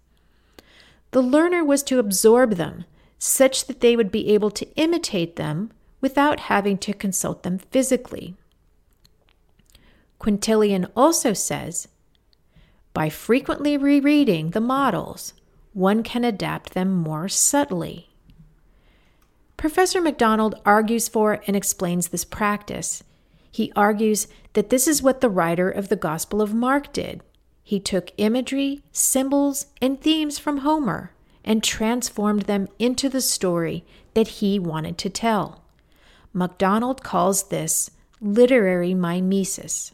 The 1.11 1.23
learner 1.23 1.65
was 1.65 1.83
to 1.85 1.99
absorb 1.99 2.53
them 2.53 2.85
such 3.19 3.67
that 3.67 3.81
they 3.81 3.97
would 3.97 4.11
be 4.11 4.29
able 4.29 4.51
to 4.51 4.69
imitate 4.77 5.37
them 5.37 5.71
without 6.01 6.41
having 6.41 6.77
to 6.79 6.93
consult 6.93 7.43
them 7.43 7.59
physically. 7.59 8.37
Quintilian 10.19 10.87
also 10.97 11.33
says 11.33 11.89
by 12.93 13.09
frequently 13.09 13.77
rereading 13.77 14.51
the 14.51 14.61
models, 14.61 15.35
one 15.73 16.03
can 16.03 16.25
adapt 16.25 16.75
them 16.75 16.93
more 16.93 17.29
subtly. 17.29 18.14
Professor 19.65 20.03
MacDonald 20.03 20.61
argues 20.67 21.09
for 21.09 21.41
and 21.47 21.57
explains 21.57 22.09
this 22.09 22.23
practice 22.23 23.03
he 23.51 23.73
argues 23.75 24.29
that 24.53 24.69
this 24.69 24.87
is 24.87 25.03
what 25.03 25.23
the 25.23 25.31
writer 25.31 25.71
of 25.71 25.89
the 25.89 25.97
Gospel 25.97 26.43
of 26.43 26.53
Mark 26.53 26.93
did. 26.93 27.23
He 27.63 27.81
took 27.81 28.13
imagery, 28.19 28.83
symbols, 28.93 29.69
and 29.81 29.99
themes 29.99 30.39
from 30.39 30.59
Homer 30.59 31.13
and 31.47 31.65
transformed 31.65 32.43
them 32.43 32.69
into 32.79 33.09
the 33.09 33.23
story 33.23 33.87
that 34.13 34.29
he 34.29 34.59
wanted 34.59 34.99
to 34.99 35.09
tell. 35.09 35.65
MacDonald 36.35 37.03
calls 37.03 37.45
this 37.45 37.91
literary 38.21 38.93
mimesis. 38.93 39.93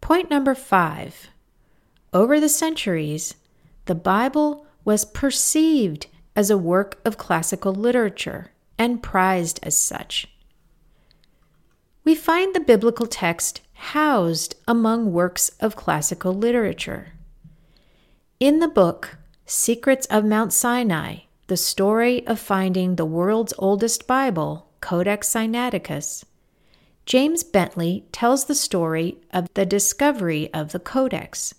Point 0.00 0.28
number 0.28 0.56
five. 0.56 1.28
Over 2.12 2.40
the 2.40 2.48
centuries, 2.48 3.36
the 3.84 3.94
Bible 3.94 4.63
was 4.84 5.04
perceived 5.04 6.06
as 6.36 6.50
a 6.50 6.58
work 6.58 7.00
of 7.04 7.16
classical 7.16 7.72
literature 7.72 8.52
and 8.78 9.02
prized 9.02 9.60
as 9.62 9.76
such. 9.76 10.26
We 12.04 12.14
find 12.14 12.54
the 12.54 12.60
biblical 12.60 13.06
text 13.06 13.62
housed 13.74 14.56
among 14.68 15.12
works 15.12 15.50
of 15.60 15.76
classical 15.76 16.34
literature. 16.34 17.12
In 18.40 18.58
the 18.58 18.68
book, 18.68 19.16
Secrets 19.46 20.06
of 20.06 20.24
Mount 20.24 20.52
Sinai, 20.52 21.20
the 21.46 21.56
story 21.56 22.26
of 22.26 22.38
finding 22.38 22.96
the 22.96 23.04
world's 23.04 23.54
oldest 23.58 24.06
Bible, 24.06 24.68
Codex 24.80 25.28
Sinaiticus, 25.28 26.24
James 27.06 27.44
Bentley 27.44 28.06
tells 28.12 28.46
the 28.46 28.54
story 28.54 29.18
of 29.30 29.48
the 29.54 29.66
discovery 29.66 30.52
of 30.54 30.72
the 30.72 30.78
Codex. 30.78 31.54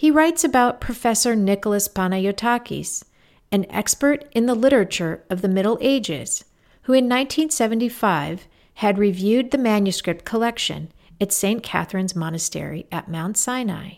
He 0.00 0.10
writes 0.10 0.44
about 0.44 0.80
Professor 0.80 1.36
Nicholas 1.36 1.86
Panayotakis, 1.86 3.04
an 3.52 3.66
expert 3.68 4.24
in 4.32 4.46
the 4.46 4.54
literature 4.54 5.22
of 5.28 5.42
the 5.42 5.48
Middle 5.48 5.76
Ages, 5.82 6.42
who 6.84 6.94
in 6.94 7.04
1975 7.04 8.48
had 8.76 8.96
reviewed 8.96 9.50
the 9.50 9.58
manuscript 9.58 10.24
collection 10.24 10.90
at 11.20 11.34
St. 11.34 11.62
Catherine's 11.62 12.16
Monastery 12.16 12.86
at 12.90 13.10
Mount 13.10 13.36
Sinai. 13.36 13.96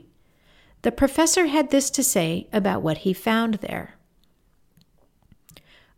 The 0.82 0.90
professor 0.90 1.46
had 1.46 1.70
this 1.70 1.88
to 1.90 2.02
say 2.02 2.48
about 2.52 2.82
what 2.82 2.98
he 3.06 3.12
found 3.12 3.54
there. 3.54 3.94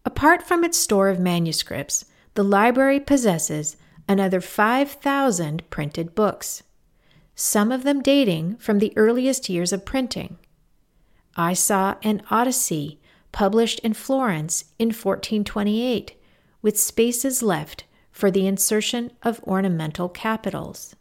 Apart 0.04 0.42
from 0.42 0.64
its 0.64 0.76
store 0.76 1.08
of 1.08 1.18
manuscripts, 1.18 2.04
the 2.34 2.44
library 2.44 3.00
possesses 3.00 3.78
another 4.06 4.42
5,000 4.42 5.70
printed 5.70 6.14
books, 6.14 6.62
some 7.34 7.72
of 7.72 7.82
them 7.82 8.00
dating 8.00 8.56
from 8.56 8.78
the 8.78 8.92
earliest 8.96 9.48
years 9.48 9.72
of 9.72 9.84
printing. 9.84 10.38
I 11.36 11.52
saw 11.54 11.96
an 12.02 12.22
Odyssey 12.30 13.00
published 13.32 13.80
in 13.80 13.94
Florence 13.94 14.66
in 14.78 14.88
1428, 14.88 16.14
with 16.62 16.78
spaces 16.78 17.42
left 17.42 17.84
for 18.12 18.30
the 18.30 18.46
insertion 18.46 19.10
of 19.22 19.42
ornamental 19.42 20.08
capitals. 20.08 20.94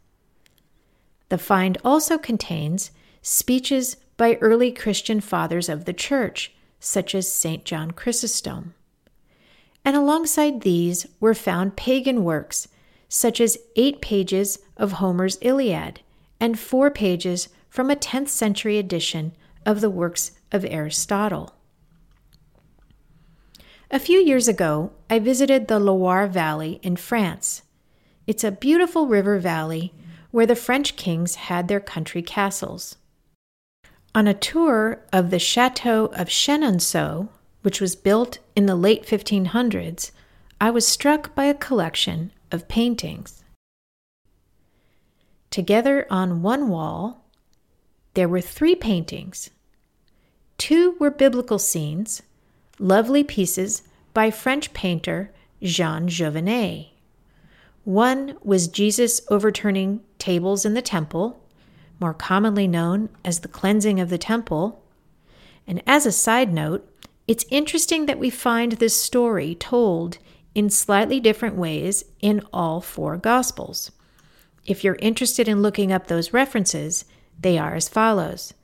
The 1.28 1.38
find 1.38 1.78
also 1.84 2.18
contains 2.18 2.90
speeches 3.22 3.96
by 4.16 4.34
early 4.40 4.72
Christian 4.72 5.20
fathers 5.20 5.68
of 5.68 5.84
the 5.84 5.92
Church, 5.92 6.52
such 6.80 7.14
as 7.14 7.32
St. 7.32 7.64
John 7.64 7.92
Chrysostom. 7.92 8.74
And 9.84 9.96
alongside 9.96 10.62
these 10.62 11.06
were 11.20 11.34
found 11.34 11.76
pagan 11.76 12.24
works, 12.24 12.68
such 13.08 13.40
as 13.40 13.58
eight 13.76 14.00
pages 14.00 14.58
of 14.76 14.92
Homer's 14.92 15.38
Iliad 15.40 16.00
and 16.40 16.58
four 16.58 16.90
pages 16.90 17.48
from 17.68 17.90
a 17.90 17.96
10th 17.96 18.28
century 18.28 18.78
edition 18.78 19.32
of 19.66 19.80
the 19.80 19.90
works 19.90 20.32
of 20.52 20.64
Aristotle. 20.64 21.54
A 23.90 23.98
few 23.98 24.18
years 24.18 24.48
ago, 24.48 24.90
I 25.08 25.18
visited 25.18 25.68
the 25.68 25.78
Loire 25.78 26.26
Valley 26.26 26.80
in 26.82 26.96
France. 26.96 27.62
It's 28.26 28.42
a 28.42 28.50
beautiful 28.50 29.06
river 29.06 29.38
valley 29.38 29.94
where 30.30 30.46
the 30.46 30.56
French 30.56 30.96
kings 30.96 31.36
had 31.36 31.68
their 31.68 31.78
country 31.78 32.22
castles. 32.22 32.96
On 34.16 34.26
a 34.26 34.34
tour 34.34 35.00
of 35.12 35.30
the 35.30 35.38
Chateau 35.38 36.06
of 36.06 36.28
Chenonceau, 36.28 37.28
which 37.62 37.80
was 37.80 37.94
built 37.94 38.38
in 38.56 38.66
the 38.66 38.74
late 38.74 39.06
1500s, 39.06 40.10
I 40.60 40.70
was 40.70 40.86
struck 40.88 41.34
by 41.34 41.44
a 41.44 41.54
collection 41.54 42.32
of 42.50 42.66
paintings. 42.66 43.43
Together 45.54 46.04
on 46.10 46.42
one 46.42 46.68
wall, 46.68 47.22
there 48.14 48.28
were 48.28 48.40
three 48.40 48.74
paintings. 48.74 49.50
Two 50.58 50.96
were 50.98 51.12
biblical 51.12 51.60
scenes, 51.60 52.22
lovely 52.80 53.22
pieces 53.22 53.82
by 54.12 54.32
French 54.32 54.74
painter 54.74 55.30
Jean 55.62 56.08
Jouvenet. 56.08 56.88
One 57.84 58.36
was 58.42 58.66
Jesus 58.66 59.20
overturning 59.28 60.00
tables 60.18 60.64
in 60.64 60.74
the 60.74 60.82
temple, 60.82 61.40
more 62.00 62.14
commonly 62.14 62.66
known 62.66 63.08
as 63.24 63.38
the 63.38 63.46
cleansing 63.46 64.00
of 64.00 64.10
the 64.10 64.18
temple. 64.18 64.82
And 65.68 65.80
as 65.86 66.04
a 66.04 66.10
side 66.10 66.52
note, 66.52 66.84
it's 67.28 67.46
interesting 67.48 68.06
that 68.06 68.18
we 68.18 68.28
find 68.28 68.72
this 68.72 69.00
story 69.00 69.54
told 69.54 70.18
in 70.52 70.68
slightly 70.68 71.20
different 71.20 71.54
ways 71.54 72.06
in 72.20 72.42
all 72.52 72.80
four 72.80 73.16
Gospels. 73.16 73.92
If 74.66 74.82
you're 74.82 74.96
interested 75.00 75.46
in 75.46 75.60
looking 75.60 75.92
up 75.92 76.06
those 76.06 76.32
references, 76.32 77.04
they 77.38 77.58
are 77.58 77.74
as 77.74 77.88
follows 77.88 78.54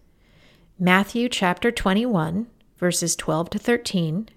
Matthew 0.79 1.29
chapter 1.29 1.71
21, 1.71 2.47
verses 2.79 3.15
12 3.17 3.51
to 3.51 3.59
13, 3.59 4.29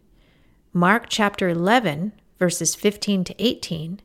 Mark 0.73 1.06
chapter 1.08 1.47
11, 1.47 2.12
verses 2.38 2.76
15 2.76 3.23
to 3.23 3.36
18, 3.38 4.02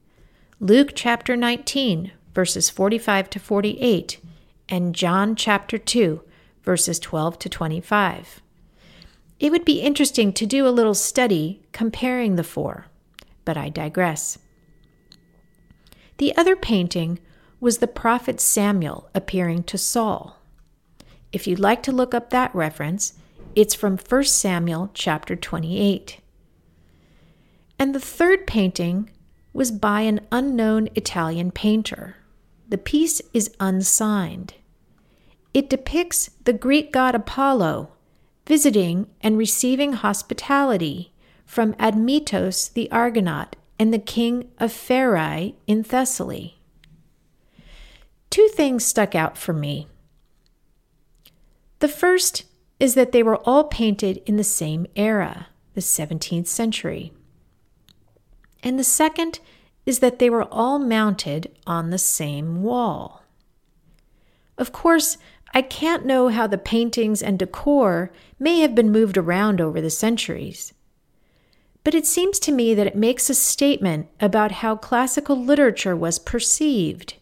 Luke 0.61 0.93
chapter 0.95 1.35
19, 1.35 2.13
verses 2.33 2.71
45 2.71 3.31
to 3.31 3.41
48, 3.41 4.21
and 4.69 4.95
John 4.95 5.35
chapter 5.35 5.79
2, 5.79 6.23
verses 6.63 7.01
12 7.01 7.41
to 7.41 7.49
25. 7.49 8.41
It 9.41 9.51
would 9.51 9.65
be 9.65 9.81
interesting 9.81 10.33
to 10.35 10.47
do 10.47 10.67
a 10.67 10.71
little 10.71 10.95
study 10.95 11.63
comparing 11.73 12.37
the 12.37 12.45
four, 12.45 12.87
but 13.45 13.57
I 13.57 13.69
digress. 13.69 14.39
The 16.19 16.37
other 16.37 16.55
painting 16.55 17.19
was 17.61 17.79
the 17.79 17.87
prophet 17.87 18.41
Samuel 18.41 19.09
appearing 19.15 19.65
to 19.65 19.79
Saul. 19.79 20.39
If 21.33 21.47
you'd 21.47 21.59
like 21.59 21.83
to 21.85 21.93
look 21.93 22.15
up 22.15 22.31
that 22.31 22.55
reference, 22.55 23.15
it's 23.55 23.75
from 23.75 23.99
1 23.99 24.25
Samuel 24.25 24.91
chapter 24.95 25.35
28. 25.37 26.21
And 27.79 27.95
the 27.95 28.01
third 28.01 28.47
painting 28.47 29.11
was 29.53 29.71
by 29.71 30.03
an 30.03 30.21
unknown 30.31 30.89
Italian 30.95 31.51
painter. 31.51 32.17
The 32.69 32.79
piece 32.79 33.21
is 33.33 33.51
unsigned. 33.59 34.55
It 35.55 35.71
depicts 35.71 36.31
the 36.45 36.53
Greek 36.53 36.93
god 36.93 37.15
Apollo 37.15 37.91
visiting 38.47 39.07
and 39.21 39.37
receiving 39.37 39.93
hospitality 39.93 41.13
from 41.45 41.75
Admetos 41.75 42.73
the 42.73 42.91
Argonaut 42.91 43.57
and 43.79 43.93
the 43.93 43.99
king 43.99 44.51
of 44.59 44.73
Pherae 44.73 45.55
in 45.67 45.85
Thessaly. 45.85 46.58
Two 48.31 48.49
things 48.49 48.85
stuck 48.85 49.15
out 49.15 49.39
for 49.39 49.53
me. 49.53 49.89
The 51.81 51.89
first 51.89 52.45
is 52.81 52.95
that 52.95 53.13
they 53.13 53.23
were 53.23 53.39
all 53.39 53.65
painted 53.65 54.23
in 54.27 54.37
the 54.37 54.45
same 54.45 54.87
era, 54.97 55.49
the 55.75 55.81
17th 55.81 56.47
century. 56.47 57.13
And 58.63 58.79
the 58.79 58.85
second 58.85 59.41
is 59.87 60.01
that 60.01 60.19
they 60.19 60.29
were 60.29 60.45
all 60.45 60.79
mounted 60.79 61.51
on 61.67 61.91
the 61.91 61.99
same 61.99 62.63
wall. 62.63 63.23
Of 64.59 64.73
course, 64.73 65.17
I 65.55 65.63
can't 65.63 66.05
know 66.05 66.29
how 66.29 66.47
the 66.47 66.59
paintings 66.59 67.23
and 67.23 67.39
decor 67.39 68.13
may 68.39 68.61
have 68.61 68.75
been 68.75 68.93
moved 68.93 69.17
around 69.17 69.61
over 69.61 69.81
the 69.81 69.91
centuries. 69.91 70.75
But 71.85 71.95
it 71.95 72.07
seems 72.07 72.39
to 72.41 72.53
me 72.53 72.75
that 72.75 72.87
it 72.87 72.97
makes 72.97 73.31
a 73.31 73.35
statement 73.35 74.09
about 74.21 74.53
how 74.53 74.77
classical 74.77 75.43
literature 75.43 75.97
was 75.97 76.19
perceived. 76.19 77.15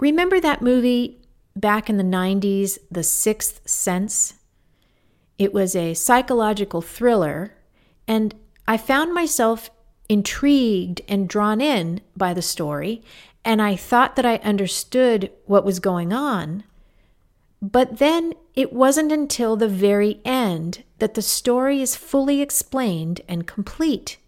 remember 0.00 0.40
that 0.40 0.62
movie 0.62 1.20
back 1.56 1.90
in 1.90 1.96
the 1.96 2.04
90s, 2.04 2.78
The 2.90 3.02
Sixth 3.02 3.60
Sense? 3.68 4.34
It 5.38 5.52
was 5.52 5.74
a 5.74 5.94
psychological 5.94 6.80
thriller, 6.80 7.56
and 8.06 8.34
I 8.68 8.76
found 8.76 9.12
myself 9.12 9.70
intrigued 10.08 11.00
and 11.08 11.28
drawn 11.28 11.60
in 11.60 12.00
by 12.16 12.32
the 12.32 12.42
story, 12.42 13.02
and 13.44 13.60
I 13.60 13.74
thought 13.74 14.14
that 14.16 14.26
I 14.26 14.36
understood 14.36 15.30
what 15.46 15.64
was 15.64 15.80
going 15.80 16.12
on. 16.12 16.64
But 17.62 17.98
then 17.98 18.34
it 18.54 18.72
wasn't 18.72 19.12
until 19.12 19.54
the 19.54 19.68
very 19.68 20.20
end 20.24 20.82
that 20.98 21.14
the 21.14 21.22
story 21.22 21.80
is 21.80 21.94
fully 21.94 22.42
explained 22.42 23.20
and 23.28 23.46
complete. 23.46 24.18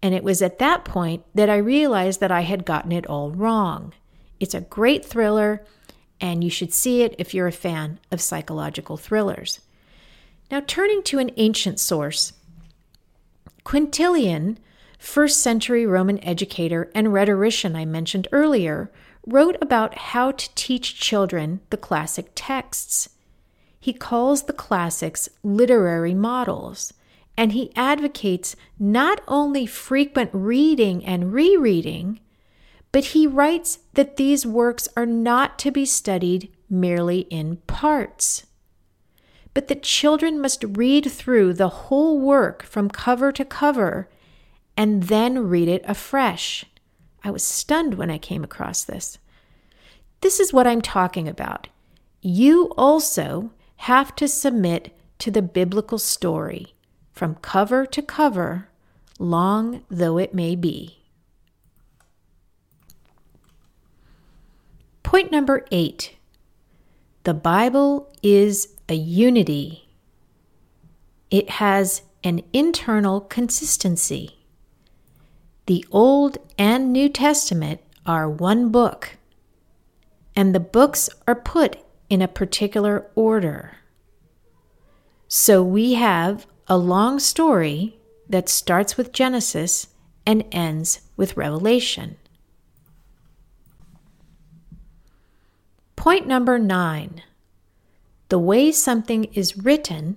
And 0.00 0.14
it 0.14 0.22
was 0.22 0.40
at 0.40 0.60
that 0.60 0.84
point 0.84 1.24
that 1.34 1.50
I 1.50 1.56
realized 1.56 2.20
that 2.20 2.30
I 2.30 2.42
had 2.42 2.64
gotten 2.64 2.92
it 2.92 3.06
all 3.06 3.32
wrong. 3.32 3.92
It's 4.38 4.54
a 4.54 4.60
great 4.60 5.04
thriller, 5.04 5.64
and 6.20 6.44
you 6.44 6.50
should 6.50 6.72
see 6.72 7.02
it 7.02 7.16
if 7.18 7.34
you're 7.34 7.48
a 7.48 7.52
fan 7.52 7.98
of 8.12 8.20
psychological 8.20 8.96
thrillers. 8.96 9.60
Now, 10.48 10.60
turning 10.64 11.02
to 11.04 11.18
an 11.18 11.32
ancient 11.36 11.80
source, 11.80 12.34
Quintilian, 13.64 14.58
first 14.98 15.40
century 15.40 15.86
Roman 15.86 16.22
educator 16.24 16.90
and 16.94 17.12
rhetorician 17.12 17.74
I 17.74 17.84
mentioned 17.84 18.28
earlier, 18.30 18.90
wrote 19.26 19.56
about 19.60 19.96
how 19.96 20.32
to 20.32 20.54
teach 20.54 20.98
children 20.98 21.60
the 21.70 21.76
classic 21.76 22.30
texts. 22.34 23.08
He 23.78 23.92
calls 23.92 24.44
the 24.44 24.52
classics 24.52 25.28
literary 25.42 26.14
models, 26.14 26.92
and 27.36 27.52
he 27.52 27.72
advocates 27.76 28.56
not 28.78 29.20
only 29.26 29.66
frequent 29.66 30.30
reading 30.32 31.04
and 31.04 31.32
rereading, 31.32 32.20
but 32.92 33.06
he 33.06 33.26
writes 33.26 33.78
that 33.94 34.16
these 34.16 34.46
works 34.46 34.88
are 34.96 35.06
not 35.06 35.58
to 35.60 35.70
be 35.70 35.86
studied 35.86 36.52
merely 36.68 37.20
in 37.30 37.56
parts, 37.66 38.46
but 39.54 39.68
that 39.68 39.82
children 39.82 40.40
must 40.40 40.64
read 40.64 41.10
through 41.10 41.54
the 41.54 41.68
whole 41.68 42.18
work 42.20 42.62
from 42.62 42.88
cover 42.88 43.32
to 43.32 43.44
cover 43.44 44.08
and 44.76 45.04
then 45.04 45.48
read 45.48 45.68
it 45.68 45.82
afresh. 45.86 46.64
I 47.24 47.30
was 47.30 47.44
stunned 47.44 47.94
when 47.94 48.10
I 48.10 48.18
came 48.18 48.42
across 48.42 48.84
this. 48.84 49.18
This 50.20 50.40
is 50.40 50.52
what 50.52 50.66
I'm 50.66 50.82
talking 50.82 51.28
about. 51.28 51.68
You 52.20 52.72
also 52.76 53.52
have 53.76 54.14
to 54.16 54.28
submit 54.28 54.96
to 55.18 55.30
the 55.30 55.42
biblical 55.42 55.98
story 55.98 56.74
from 57.12 57.34
cover 57.36 57.86
to 57.86 58.02
cover, 58.02 58.68
long 59.18 59.84
though 59.88 60.18
it 60.18 60.34
may 60.34 60.56
be. 60.56 60.98
Point 65.02 65.30
number 65.30 65.66
eight 65.70 66.16
the 67.24 67.34
Bible 67.34 68.12
is 68.22 68.68
a 68.88 68.94
unity, 68.94 69.88
it 71.30 71.50
has 71.50 72.02
an 72.24 72.42
internal 72.52 73.20
consistency. 73.20 74.41
The 75.66 75.84
Old 75.92 76.38
and 76.58 76.92
New 76.92 77.08
Testament 77.08 77.80
are 78.04 78.28
one 78.28 78.70
book, 78.70 79.16
and 80.34 80.54
the 80.54 80.60
books 80.60 81.08
are 81.28 81.36
put 81.36 81.76
in 82.10 82.20
a 82.20 82.28
particular 82.28 83.06
order. 83.14 83.76
So 85.28 85.62
we 85.62 85.94
have 85.94 86.46
a 86.66 86.76
long 86.76 87.18
story 87.18 87.98
that 88.28 88.48
starts 88.48 88.96
with 88.96 89.12
Genesis 89.12 89.88
and 90.26 90.44
ends 90.50 91.02
with 91.16 91.36
Revelation. 91.36 92.16
Point 95.96 96.26
number 96.26 96.58
nine 96.58 97.22
the 98.28 98.38
way 98.38 98.72
something 98.72 99.24
is 99.34 99.58
written 99.58 100.16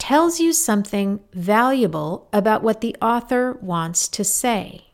tells 0.00 0.40
you 0.40 0.52
something 0.52 1.20
valuable 1.32 2.28
about 2.32 2.62
what 2.62 2.80
the 2.80 2.96
author 3.00 3.56
wants 3.60 4.08
to 4.08 4.24
say. 4.24 4.86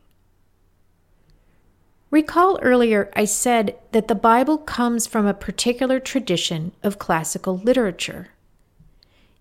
Recall 2.10 2.58
earlier 2.60 3.10
I 3.14 3.24
said 3.24 3.78
that 3.92 4.08
the 4.08 4.14
Bible 4.14 4.58
comes 4.58 5.06
from 5.06 5.26
a 5.26 5.32
particular 5.34 6.00
tradition 6.00 6.72
of 6.82 6.98
classical 6.98 7.56
literature. 7.56 8.28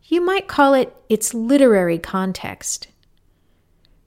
You 0.03 0.21
might 0.21 0.47
call 0.47 0.75
it 0.75 0.95
its 1.09 1.33
literary 1.33 1.97
context. 1.97 2.87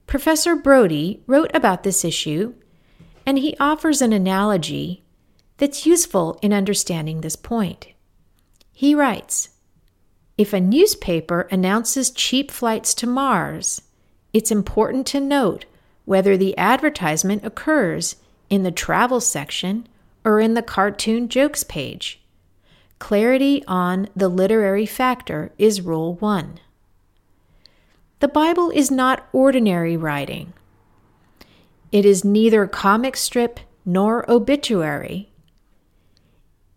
Professor 0.07 0.55
Brodie 0.55 1.21
wrote 1.27 1.51
about 1.53 1.83
this 1.83 2.05
issue, 2.05 2.53
and 3.25 3.37
he 3.37 3.55
offers 3.59 4.01
an 4.01 4.13
analogy 4.13 5.03
that's 5.57 5.85
useful 5.85 6.39
in 6.41 6.53
understanding 6.53 7.21
this 7.21 7.35
point. 7.35 7.87
He 8.71 8.95
writes 8.95 9.49
If 10.39 10.53
a 10.53 10.61
newspaper 10.61 11.49
announces 11.51 12.09
cheap 12.09 12.49
flights 12.49 12.93
to 12.93 13.05
Mars, 13.05 13.81
it's 14.31 14.51
important 14.51 15.05
to 15.07 15.19
note 15.19 15.65
whether 16.05 16.37
the 16.37 16.57
advertisement 16.57 17.45
occurs 17.45 18.15
in 18.49 18.63
the 18.63 18.71
travel 18.71 19.19
section 19.19 19.85
or 20.23 20.39
in 20.39 20.53
the 20.53 20.61
cartoon 20.61 21.27
jokes 21.27 21.65
page. 21.65 22.21
Clarity 22.99 23.65
on 23.67 24.07
the 24.15 24.29
literary 24.29 24.85
factor 24.85 25.51
is 25.57 25.81
rule 25.81 26.13
one. 26.13 26.61
The 28.21 28.29
Bible 28.29 28.69
is 28.69 28.89
not 28.89 29.27
ordinary 29.33 29.97
writing. 29.97 30.53
It 31.91 32.05
is 32.05 32.23
neither 32.23 32.65
comic 32.65 33.17
strip 33.17 33.59
nor 33.83 34.23
obituary. 34.31 35.33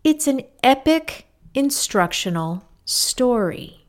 It's 0.03 0.27
an 0.27 0.41
epic 0.61 1.27
instructional 1.53 2.65
story. 2.85 3.85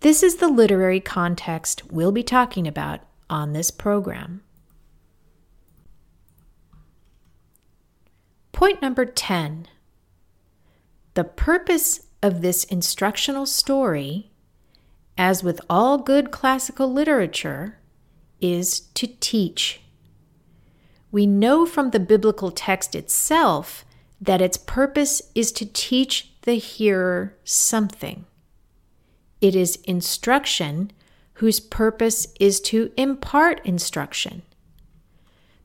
This 0.00 0.22
is 0.22 0.36
the 0.36 0.48
literary 0.48 1.00
context 1.00 1.92
we'll 1.92 2.12
be 2.12 2.22
talking 2.22 2.66
about 2.66 3.00
on 3.30 3.52
this 3.52 3.70
program. 3.70 4.42
Point 8.52 8.82
number 8.82 9.04
10 9.04 9.68
The 11.14 11.24
purpose 11.24 12.06
of 12.22 12.40
this 12.40 12.64
instructional 12.64 13.46
story, 13.46 14.30
as 15.16 15.42
with 15.42 15.60
all 15.68 15.98
good 15.98 16.30
classical 16.30 16.92
literature, 16.92 17.78
is 18.40 18.80
to 18.94 19.06
teach. 19.06 19.80
We 21.10 21.26
know 21.26 21.66
from 21.66 21.90
the 21.90 22.00
biblical 22.00 22.50
text 22.50 22.94
itself 22.94 23.84
that 24.20 24.40
its 24.40 24.56
purpose 24.56 25.22
is 25.34 25.52
to 25.52 25.66
teach 25.72 26.31
the 26.42 26.54
hearer 26.54 27.36
something. 27.44 28.24
It 29.40 29.56
is 29.56 29.76
instruction 29.84 30.92
whose 31.34 31.60
purpose 31.60 32.28
is 32.38 32.60
to 32.60 32.92
impart 32.96 33.64
instruction. 33.64 34.42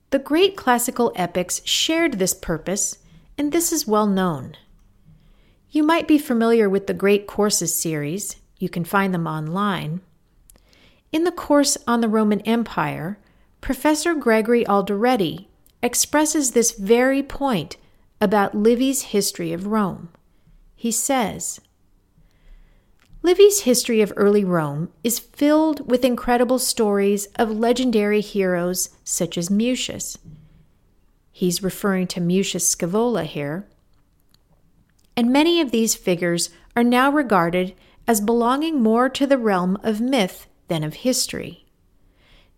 The 0.09 0.19
great 0.19 0.55
classical 0.55 1.11
epics 1.15 1.61
shared 1.65 2.13
this 2.13 2.33
purpose, 2.33 2.99
and 3.37 3.51
this 3.51 3.71
is 3.71 3.85
well 3.85 4.07
known. 4.07 4.55
You 5.69 5.83
might 5.83 6.07
be 6.07 6.17
familiar 6.17 6.69
with 6.69 6.87
the 6.87 6.93
Great 6.93 7.27
Courses 7.27 7.75
series, 7.75 8.37
you 8.57 8.69
can 8.69 8.85
find 8.85 9.13
them 9.13 9.27
online. 9.27 10.01
In 11.11 11.23
the 11.23 11.31
course 11.31 11.77
on 11.85 12.01
the 12.01 12.07
Roman 12.07 12.41
Empire, 12.41 13.19
Professor 13.61 14.15
Gregory 14.15 14.63
Aldrete 14.65 15.47
expresses 15.83 16.51
this 16.51 16.71
very 16.71 17.21
point 17.21 17.77
about 18.19 18.55
Livy's 18.55 19.03
history 19.03 19.53
of 19.53 19.67
Rome. 19.67 20.09
He 20.77 20.91
says, 20.91 21.59
Livy's 23.23 23.61
history 23.61 23.99
of 24.01 24.13
early 24.15 24.45
Rome 24.45 24.89
is 25.03 25.17
filled 25.17 25.89
with 25.89 26.05
incredible 26.05 26.59
stories 26.59 27.25
of 27.35 27.49
legendary 27.49 28.21
heroes 28.21 28.91
such 29.03 29.39
as 29.39 29.49
Mucius. 29.49 30.17
He's 31.31 31.63
referring 31.63 32.05
to 32.07 32.21
Mucius 32.21 32.73
Scaevola 32.73 33.25
here. 33.25 33.67
And 35.15 35.33
many 35.33 35.59
of 35.59 35.71
these 35.71 35.95
figures 35.95 36.51
are 36.75 36.83
now 36.83 37.11
regarded 37.11 37.73
as 38.07 38.21
belonging 38.21 38.81
more 38.81 39.09
to 39.09 39.25
the 39.25 39.39
realm 39.39 39.79
of 39.83 39.99
myth 39.99 40.47
than 40.67 40.83
of 40.83 40.93
history. 40.93 41.65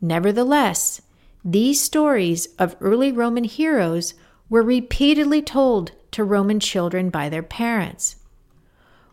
Nevertheless, 0.01 1.01
these 1.43 1.81
stories 1.81 2.47
of 2.59 2.75
early 2.81 3.13
Roman 3.13 3.45
heroes 3.45 4.13
were 4.49 4.61
repeatedly 4.61 5.41
told 5.41 5.93
to 6.11 6.23
Roman 6.23 6.59
children 6.59 7.09
by 7.09 7.29
their 7.29 7.43
parents. 7.43 8.17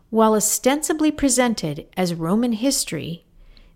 While 0.09 0.35
ostensibly 0.35 1.11
presented 1.11 1.87
as 1.97 2.13
Roman 2.13 2.53
history, 2.53 3.25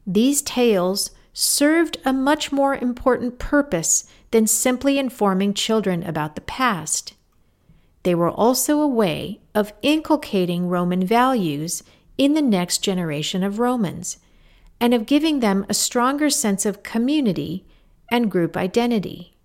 these 0.07 0.41
tales 0.41 1.11
served 1.33 1.97
a 2.05 2.13
much 2.13 2.51
more 2.51 2.75
important 2.75 3.39
purpose 3.39 4.05
than 4.31 4.47
simply 4.47 4.97
informing 4.97 5.53
children 5.53 6.03
about 6.03 6.35
the 6.35 6.41
past. 6.41 7.13
They 8.03 8.15
were 8.15 8.31
also 8.31 8.79
a 8.79 8.87
way 8.87 9.41
of 9.53 9.73
inculcating 9.81 10.67
Roman 10.67 11.05
values 11.05 11.83
in 12.17 12.33
the 12.33 12.41
next 12.41 12.79
generation 12.79 13.43
of 13.43 13.59
Romans 13.59 14.17
and 14.79 14.93
of 14.93 15.05
giving 15.05 15.39
them 15.39 15.65
a 15.69 15.73
stronger 15.73 16.29
sense 16.29 16.65
of 16.65 16.83
community 16.83 17.65
and 18.09 18.31
group 18.31 18.57
identity. 18.57 19.35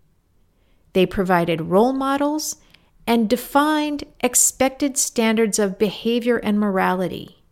They 0.95 1.05
provided 1.07 1.61
role 1.61 1.93
models 1.93 2.57
and 3.07 3.29
defined 3.29 4.05
expected 4.21 4.97
standards 4.97 5.59
of 5.59 5.79
behavior 5.79 6.39
and 6.39 6.59
morality. 6.59 7.43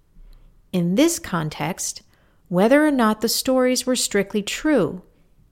in 0.74 0.96
this 0.96 1.20
context, 1.20 2.02
whether 2.48 2.84
or 2.84 2.90
not 2.90 3.20
the 3.20 3.28
stories 3.28 3.86
were 3.86 3.94
strictly 3.94 4.42
true 4.42 5.02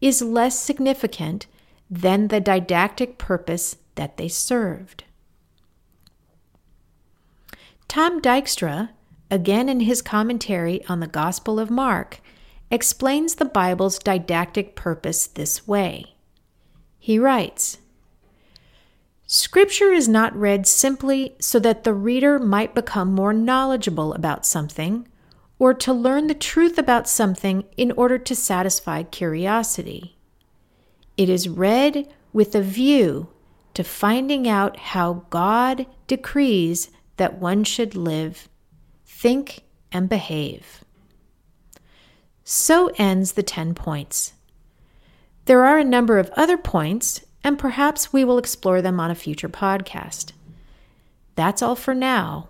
is 0.01 0.21
less 0.21 0.59
significant 0.59 1.47
than 1.89 2.27
the 2.27 2.41
didactic 2.41 3.19
purpose 3.19 3.77
that 3.95 4.17
they 4.17 4.27
served. 4.27 5.05
Tom 7.87 8.21
Dykstra, 8.21 8.91
again 9.31 9.69
in 9.69 9.81
his 9.81 10.03
commentary 10.03 10.85
on 10.87 10.99
the 10.99 11.07
Gospel 11.07 11.61
of 11.61 11.71
Mark, 11.71 12.21
explains 12.69 13.37
the 13.37 13.45
Bible's 13.45 14.01
didactic 14.01 14.75
purpose 14.75 15.29
this 15.29 15.69
way. 15.69 16.17
He 16.99 17.17
writes 17.17 17.79
Scripture 19.35 19.91
is 19.91 20.09
not 20.09 20.37
read 20.37 20.67
simply 20.67 21.35
so 21.41 21.59
that 21.59 21.85
the 21.85 21.95
reader 21.95 22.39
might 22.39 22.75
become 22.75 23.15
more 23.15 23.33
knowledgeable 23.33 24.13
about 24.13 24.45
something 24.45 25.09
or 25.59 25.73
to 25.73 25.91
learn 25.91 26.27
the 26.27 26.35
truth 26.35 26.77
about 26.77 27.09
something 27.09 27.65
in 27.79 27.93
order 27.93 28.19
to 28.19 28.37
satisfy 28.37 29.03
curiosity. 29.03 30.19
It 31.17 31.31
is 31.31 31.49
read 31.49 32.13
with 32.35 32.55
a 32.55 32.61
view 32.61 33.31
to 33.73 33.83
finding 33.83 34.47
out 34.47 34.77
how 34.77 35.25
God 35.31 35.87
decrees 36.07 36.91
that 37.17 37.39
one 37.39 37.65
should 37.65 37.95
live, 37.95 38.51
think, 39.07 39.63
and 39.91 40.11
behave. 40.11 40.85
So 42.45 42.91
ends 42.99 43.33
the 43.33 43.43
10 43.43 43.73
points. 43.73 44.35
There 45.47 45.65
are 45.65 45.79
a 45.79 45.85
number 45.85 46.19
of 46.19 46.29
other 46.37 46.59
points, 46.59 47.23
and 47.45 47.59
perhaps 47.59 48.13
we 48.13 48.25
will 48.25 48.39
explore 48.39 48.83
them 48.83 49.01
on 49.01 49.11
a 49.11 49.15
future 49.15 49.49
podcast. 49.49 50.33
That's 51.35 51.63
all 51.63 51.77
for 51.77 51.95
now. 51.95 52.49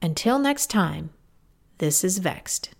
Until 0.00 0.38
next 0.38 0.68
time. 0.68 1.10
This 1.78 2.04
is 2.04 2.18
Vexed. 2.18 2.70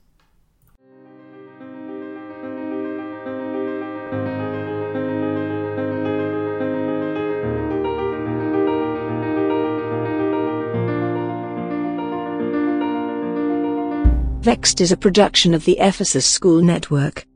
Vexed 14.42 14.80
is 14.80 14.90
a 14.90 14.96
production 14.96 15.54
of 15.54 15.64
the 15.64 15.78
Ephesus 15.78 16.26
School 16.26 16.62
Network. 16.62 17.26